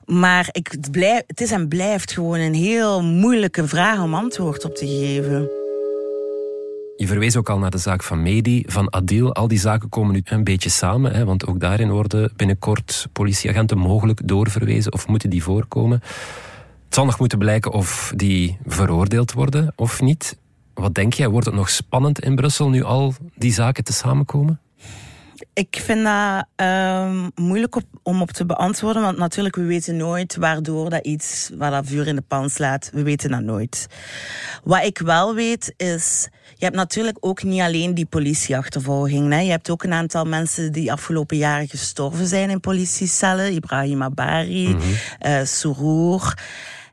Maar 0.06 0.48
ik, 0.52 0.68
het, 0.70 0.90
blijf, 0.90 1.22
het 1.26 1.40
is 1.40 1.50
en 1.50 1.68
blijft 1.68 2.12
gewoon 2.12 2.38
een 2.38 2.54
heel 2.54 3.02
moeilijke 3.02 3.68
vraag 3.68 4.02
om 4.02 4.14
antwoord 4.14 4.64
op 4.64 4.74
te 4.74 4.86
geven. 4.86 5.48
Je 6.96 7.06
verwees 7.06 7.36
ook 7.36 7.48
al 7.48 7.58
naar 7.58 7.70
de 7.70 7.78
zaak 7.78 8.02
van 8.02 8.22
Medi, 8.22 8.64
van 8.66 8.92
Adil. 8.92 9.34
Al 9.34 9.48
die 9.48 9.58
zaken 9.58 9.88
komen 9.88 10.12
nu 10.12 10.20
een 10.24 10.44
beetje 10.44 10.70
samen, 10.70 11.12
hè, 11.12 11.24
want 11.24 11.46
ook 11.46 11.60
daarin 11.60 11.90
worden 11.90 12.32
binnenkort 12.36 13.08
politieagenten 13.12 13.78
mogelijk 13.78 14.28
doorverwezen 14.28 14.92
of 14.92 15.06
moeten 15.08 15.30
die 15.30 15.42
voorkomen. 15.42 16.00
Het 16.84 16.94
zal 16.94 17.04
nog 17.04 17.18
moeten 17.18 17.38
blijken 17.38 17.72
of 17.72 18.12
die 18.16 18.58
veroordeeld 18.66 19.32
worden 19.32 19.72
of 19.76 20.00
niet. 20.00 20.36
Wat 20.74 20.94
denk 20.94 21.12
jij, 21.12 21.28
wordt 21.28 21.46
het 21.46 21.54
nog 21.54 21.70
spannend 21.70 22.20
in 22.20 22.34
Brussel 22.34 22.68
nu 22.68 22.82
al 22.82 23.14
die 23.34 23.52
zaken 23.52 23.84
te 23.84 23.92
samenkomen? 23.92 24.60
Ik 25.52 25.80
vind 25.85 26.04
dat 26.04 26.66
um, 26.66 27.30
moeilijk 27.35 27.76
op, 27.76 27.85
om 28.02 28.22
op 28.22 28.30
te 28.30 28.46
beantwoorden, 28.46 29.02
want 29.02 29.18
natuurlijk, 29.18 29.57
we 29.57 29.64
weten 29.64 29.96
nooit 29.96 30.37
waardoor 30.37 30.90
dat 30.90 31.07
iets, 31.07 31.50
waar 31.54 31.70
dat 31.70 31.87
vuur 31.87 32.07
in 32.07 32.16
de 32.16 32.22
pan 32.22 32.50
slaat, 32.50 32.90
we 32.92 33.02
weten 33.02 33.30
dat 33.30 33.42
nooit. 33.42 33.87
Wat 34.64 34.85
ik 34.85 34.98
wel 34.98 35.35
weet 35.35 35.74
is, 35.76 36.28
je 36.54 36.64
hebt 36.64 36.76
natuurlijk 36.76 37.16
ook 37.20 37.42
niet 37.42 37.61
alleen 37.61 37.94
die 37.94 38.07
politieachtervolging. 38.07 39.33
Hè. 39.33 39.40
Je 39.40 39.50
hebt 39.50 39.70
ook 39.70 39.83
een 39.83 39.92
aantal 39.92 40.24
mensen 40.24 40.72
die 40.72 40.92
afgelopen 40.92 41.37
jaren 41.37 41.68
gestorven 41.68 42.26
zijn 42.26 42.50
in 42.50 42.61
politiecellen. 42.61 43.52
Ibrahim 43.52 44.02
Abari, 44.02 44.68
mm 44.68 44.80
-hmm. 44.80 45.44
uh. 45.74 46.30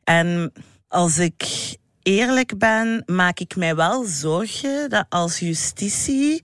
En 0.04 0.52
als 0.88 1.18
ik 1.18 1.76
eerlijk 2.04 2.58
ben, 2.58 3.04
maak 3.06 3.40
ik 3.40 3.56
mij 3.56 3.76
wel 3.76 4.04
zorgen 4.04 4.90
dat 4.90 5.06
als 5.10 5.40
justitie 5.40 6.44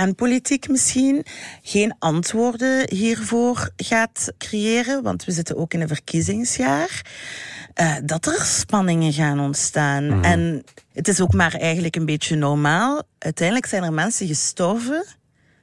en 0.00 0.14
politiek 0.14 0.68
misschien 0.68 1.24
geen 1.62 1.94
antwoorden 1.98 2.94
hiervoor 2.94 3.70
gaat 3.76 4.32
creëren, 4.38 5.02
want 5.02 5.24
we 5.24 5.32
zitten 5.32 5.56
ook 5.56 5.74
in 5.74 5.80
een 5.80 5.88
verkiezingsjaar, 5.88 7.02
uh, 7.80 7.96
dat 8.04 8.26
er 8.26 8.42
spanningen 8.42 9.12
gaan 9.12 9.40
ontstaan. 9.40 10.04
Mm. 10.04 10.24
En 10.24 10.64
het 10.92 11.08
is 11.08 11.20
ook 11.20 11.32
maar 11.32 11.54
eigenlijk 11.54 11.96
een 11.96 12.04
beetje 12.04 12.36
normaal. 12.36 13.02
Uiteindelijk 13.18 13.66
zijn 13.66 13.82
er 13.82 13.92
mensen 13.92 14.26
gestorven 14.26 15.04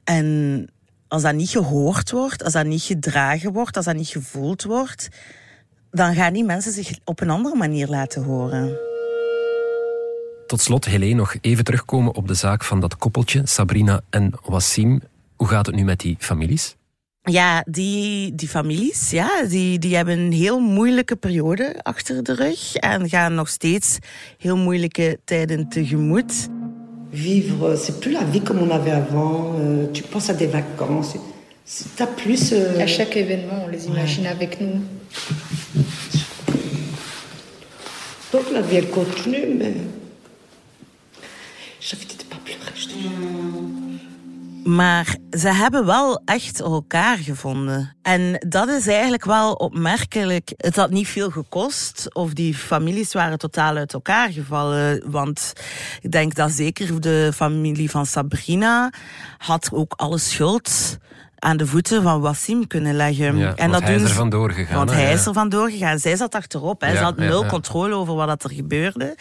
en 0.04 0.66
als 1.08 1.22
dat 1.22 1.34
niet 1.34 1.50
gehoord 1.50 2.10
wordt, 2.10 2.44
als 2.44 2.52
dat 2.52 2.66
niet 2.66 2.82
gedragen 2.82 3.52
wordt, 3.52 3.76
als 3.76 3.84
dat 3.84 3.96
niet 3.96 4.08
gevoeld 4.08 4.62
wordt, 4.62 5.08
dan 5.90 6.14
gaan 6.14 6.32
die 6.32 6.44
mensen 6.44 6.72
zich 6.72 6.98
op 7.04 7.20
een 7.20 7.30
andere 7.30 7.56
manier 7.56 7.88
laten 7.88 8.22
horen. 8.22 8.87
Tot 10.48 10.60
slot, 10.60 10.84
Helene, 10.84 11.14
nog 11.14 11.34
even 11.40 11.64
terugkomen 11.64 12.14
op 12.14 12.28
de 12.28 12.34
zaak 12.34 12.64
van 12.64 12.80
dat 12.80 12.96
koppeltje, 12.96 13.40
Sabrina 13.44 14.00
en 14.10 14.32
Wassim. 14.44 15.00
Hoe 15.36 15.48
gaat 15.48 15.66
het 15.66 15.74
nu 15.74 15.84
met 15.84 16.00
die 16.00 16.16
families? 16.18 16.76
Ja, 17.22 17.64
die, 17.66 18.34
die 18.34 18.48
families, 18.48 19.10
ja, 19.10 19.42
die, 19.48 19.78
die 19.78 19.96
hebben 19.96 20.18
een 20.18 20.32
heel 20.32 20.60
moeilijke 20.60 21.16
periode 21.16 21.76
achter 21.82 22.22
de 22.22 22.34
rug 22.34 22.74
en 22.74 23.08
gaan 23.08 23.34
nog 23.34 23.48
steeds 23.48 23.98
heel 24.38 24.56
moeilijke 24.56 25.18
tijden 25.24 25.68
tegemoet. 25.68 26.48
Vivre, 27.12 27.76
c'est 27.76 28.00
plus 28.00 28.12
la 28.12 28.24
vie 28.30 28.42
comme 28.42 28.62
on 28.62 28.70
avait 28.70 28.94
avant. 28.94 29.54
Euh, 29.58 29.92
tu 29.92 30.02
penses 30.02 30.30
à 30.30 30.36
des 30.36 30.50
vacances. 30.50 31.16
T'as 31.94 32.06
plus. 32.06 32.52
Euh... 32.52 32.82
À 32.82 32.86
chaque 32.86 33.16
événement, 33.16 33.64
on 33.66 33.70
les 33.70 33.86
imagine 33.86 34.24
ouais. 34.24 34.30
avec 34.30 34.60
nous. 34.60 34.80
Donc 38.32 38.50
la 38.52 38.60
vie 38.60 38.76
elle 38.76 38.90
continue, 38.90 39.54
mais 39.58 39.74
pas. 41.96 42.88
Maar 44.64 45.16
ze 45.30 45.48
hebben 45.48 45.86
wel 45.86 46.22
echt 46.24 46.60
elkaar 46.60 47.18
gevonden. 47.18 47.96
En 48.02 48.44
dat 48.48 48.68
is 48.68 48.86
eigenlijk 48.86 49.24
wel 49.24 49.52
opmerkelijk. 49.52 50.52
Het 50.56 50.76
had 50.76 50.90
niet 50.90 51.08
veel 51.08 51.30
gekost 51.30 52.14
of 52.14 52.32
die 52.32 52.54
families 52.54 53.12
waren 53.12 53.38
totaal 53.38 53.76
uit 53.76 53.92
elkaar 53.92 54.32
gevallen. 54.32 55.10
Want 55.10 55.52
ik 56.00 56.12
denk 56.12 56.34
dat 56.34 56.50
zeker 56.50 57.00
de 57.00 57.30
familie 57.34 57.90
van 57.90 58.06
Sabrina 58.06 58.92
had 59.38 59.68
ook 59.72 59.92
alle 59.96 60.18
schuld 60.18 60.98
aan 61.38 61.56
de 61.56 61.66
voeten 61.66 62.02
van 62.02 62.20
Wassim 62.20 62.66
kunnen 62.66 62.94
leggen. 62.94 63.36
Ja, 63.36 63.54
en 63.56 63.70
dat 63.70 63.82
hij 63.82 63.92
doen 63.94 64.04
is 64.04 64.08
er 64.08 64.16
vandoor 64.16 64.50
gegaan. 64.50 64.76
Want 64.76 64.90
hè, 64.90 64.96
hij 64.96 65.04
ja. 65.04 65.12
is 65.12 65.26
er 65.26 65.32
vandoor 65.32 65.70
gegaan. 65.70 65.98
Zij 65.98 66.16
zat 66.16 66.34
achterop. 66.34 66.80
Hè. 66.80 66.90
Ja, 66.90 66.96
ze 66.96 67.02
had 67.02 67.16
nul 67.16 67.42
ja. 67.42 67.48
controle 67.48 67.94
over 67.94 68.14
wat 68.14 68.44
er 68.44 68.50
gebeurde. 68.50 69.16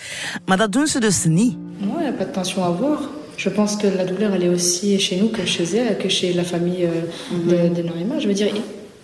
Maar 0.45 0.57
dat 0.57 0.71
doen 0.71 0.87
ze 0.87 0.99
dus 0.99 1.23
niet. 1.23 1.57
N'y 1.77 2.07
a 2.07 2.11
pas 2.11 2.25
de 2.25 2.31
tension 2.31 2.63
à 2.63 2.77
voir. 2.77 2.99
Je 3.35 3.49
pense 3.49 3.77
que 3.77 3.87
la 3.97 4.03
douleur, 4.03 4.33
elle 4.33 4.43
est 4.43 4.53
aussi 4.53 4.99
chez 4.99 5.21
nous 5.21 5.31
que 5.31 5.45
chez 5.45 5.73
elle, 5.73 5.97
que 5.97 6.09
chez 6.09 6.33
la 6.33 6.43
famille 6.43 6.85
euh, 6.85 7.03
de, 7.47 7.73
de 7.73 7.83
Norima. 7.83 8.19
Je 8.19 8.27
veux 8.27 8.35
dire, 8.35 8.51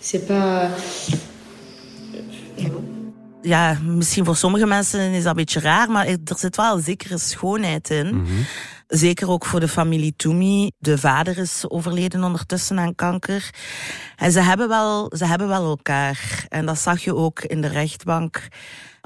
c'est 0.00 0.26
pas... 0.26 0.68
Ja, 3.42 3.78
misschien 3.82 4.24
voor 4.24 4.36
sommige 4.36 4.66
mensen 4.66 5.00
is 5.00 5.22
dat 5.22 5.30
een 5.30 5.36
beetje 5.36 5.60
raar, 5.60 5.90
maar 5.90 6.06
er 6.06 6.18
zit 6.36 6.56
wel 6.56 6.76
een 6.76 6.82
zekere 6.82 7.18
schoonheid 7.18 7.90
in. 7.90 8.06
Mhm. 8.06 8.32
Zeker 8.96 9.30
ook 9.30 9.44
voor 9.44 9.60
de 9.60 9.68
familie 9.68 10.14
Toumi. 10.16 10.70
De 10.78 10.98
vader 10.98 11.38
is 11.38 11.64
overleden 11.68 12.24
ondertussen 12.24 12.78
aan 12.78 12.94
kanker. 12.94 13.50
En 14.16 14.32
ze 14.32 14.40
hebben 14.40 14.68
wel, 14.68 15.12
ze 15.16 15.26
hebben 15.26 15.48
wel 15.48 15.64
elkaar. 15.64 16.46
En 16.48 16.66
dat 16.66 16.78
zag 16.78 17.00
je 17.00 17.14
ook 17.14 17.40
in 17.40 17.60
de 17.60 17.68
rechtbank. 17.68 18.48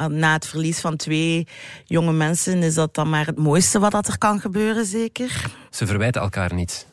Na 0.08 0.32
het 0.32 0.46
verlies 0.46 0.80
van 0.80 0.96
twee 0.96 1.46
jonge 1.84 2.12
mensen 2.12 2.62
is 2.62 2.74
dat 2.74 2.94
dan 2.94 3.10
maar 3.10 3.26
het 3.26 3.38
mooiste 3.38 3.78
wat 3.78 3.92
dat 3.92 4.08
er 4.08 4.18
kan 4.18 4.40
gebeuren, 4.40 4.86
zeker. 4.86 5.50
Ze 5.70 5.86
verwijten 5.86 6.22
elkaar 6.22 6.54
niet. 6.54 6.86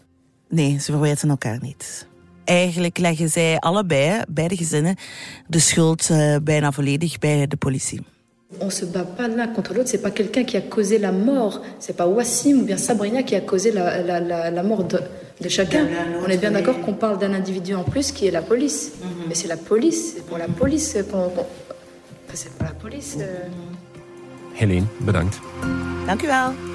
Nee, 0.50 0.80
ze 0.80 0.92
verwijten 0.92 1.30
elkaar 1.30 1.58
niet. 1.62 2.08
Eigenlijk 2.44 2.98
leggen 2.98 3.30
zij 3.30 3.60
allebei, 3.60 4.22
beide 4.30 4.58
gezinnen, 4.58 4.96
de 5.48 5.60
schuld 5.60 6.10
uh, 6.10 6.36
bijna 6.44 6.72
volledig 6.72 7.20
bij 7.20 7.48
de 7.48 7.58
politie. 7.58 8.06
On 8.62 8.70
se 8.70 8.86
bat 8.86 9.04
pas 9.04 9.28
l'un 9.28 9.48
contre 9.48 9.74
l'autre, 9.74 9.90
c'est 9.90 10.02
pas 10.02 10.12
quelqu'un 10.12 10.44
qui 10.44 10.56
a 10.56 10.62
causé 10.62 10.98
la 11.00 11.12
mort, 11.12 11.62
c'est 11.80 11.98
pas 11.98 12.06
Wassim 12.08 12.60
ou 12.62 12.64
bien 12.64 12.78
Sabrina 12.78 13.24
qui 13.24 13.36
a 13.36 13.42
causé 13.42 13.72
la, 13.72 14.02
la, 14.02 14.20
la, 14.20 14.52
la 14.52 14.64
mort 14.64 14.84
de, 14.84 15.00
de 15.42 15.50
chacun. 15.50 15.88
On 16.24 16.30
est 16.30 16.38
bien 16.38 16.52
d'accord 16.52 16.80
qu'on 16.82 16.94
parle 16.94 17.18
d'un 17.18 17.34
individu 17.34 17.74
en 17.76 17.84
plus 17.84 18.12
qui 18.12 18.28
est 18.28 18.32
la 18.32 18.44
police. 18.44 18.92
Mm 18.94 19.06
-hmm. 19.08 19.28
Mais 19.28 19.36
c'est 19.36 19.48
la 19.56 19.58
police, 19.58 20.14
c'est 20.16 20.26
pour 20.26 20.38
la 20.38 20.48
police 20.48 20.94
qu'on. 21.12 21.30
Qu 21.36 21.40
enfin, 21.40 22.36
c'est 22.42 22.52
pour 22.58 22.66
la 22.72 22.76
police. 22.84 23.12
Euh... 23.20 24.62
Helene, 24.62 24.88
bedankt. 25.08 25.36
Dank 26.08 26.24
u 26.24 26.28
wel. 26.28 26.75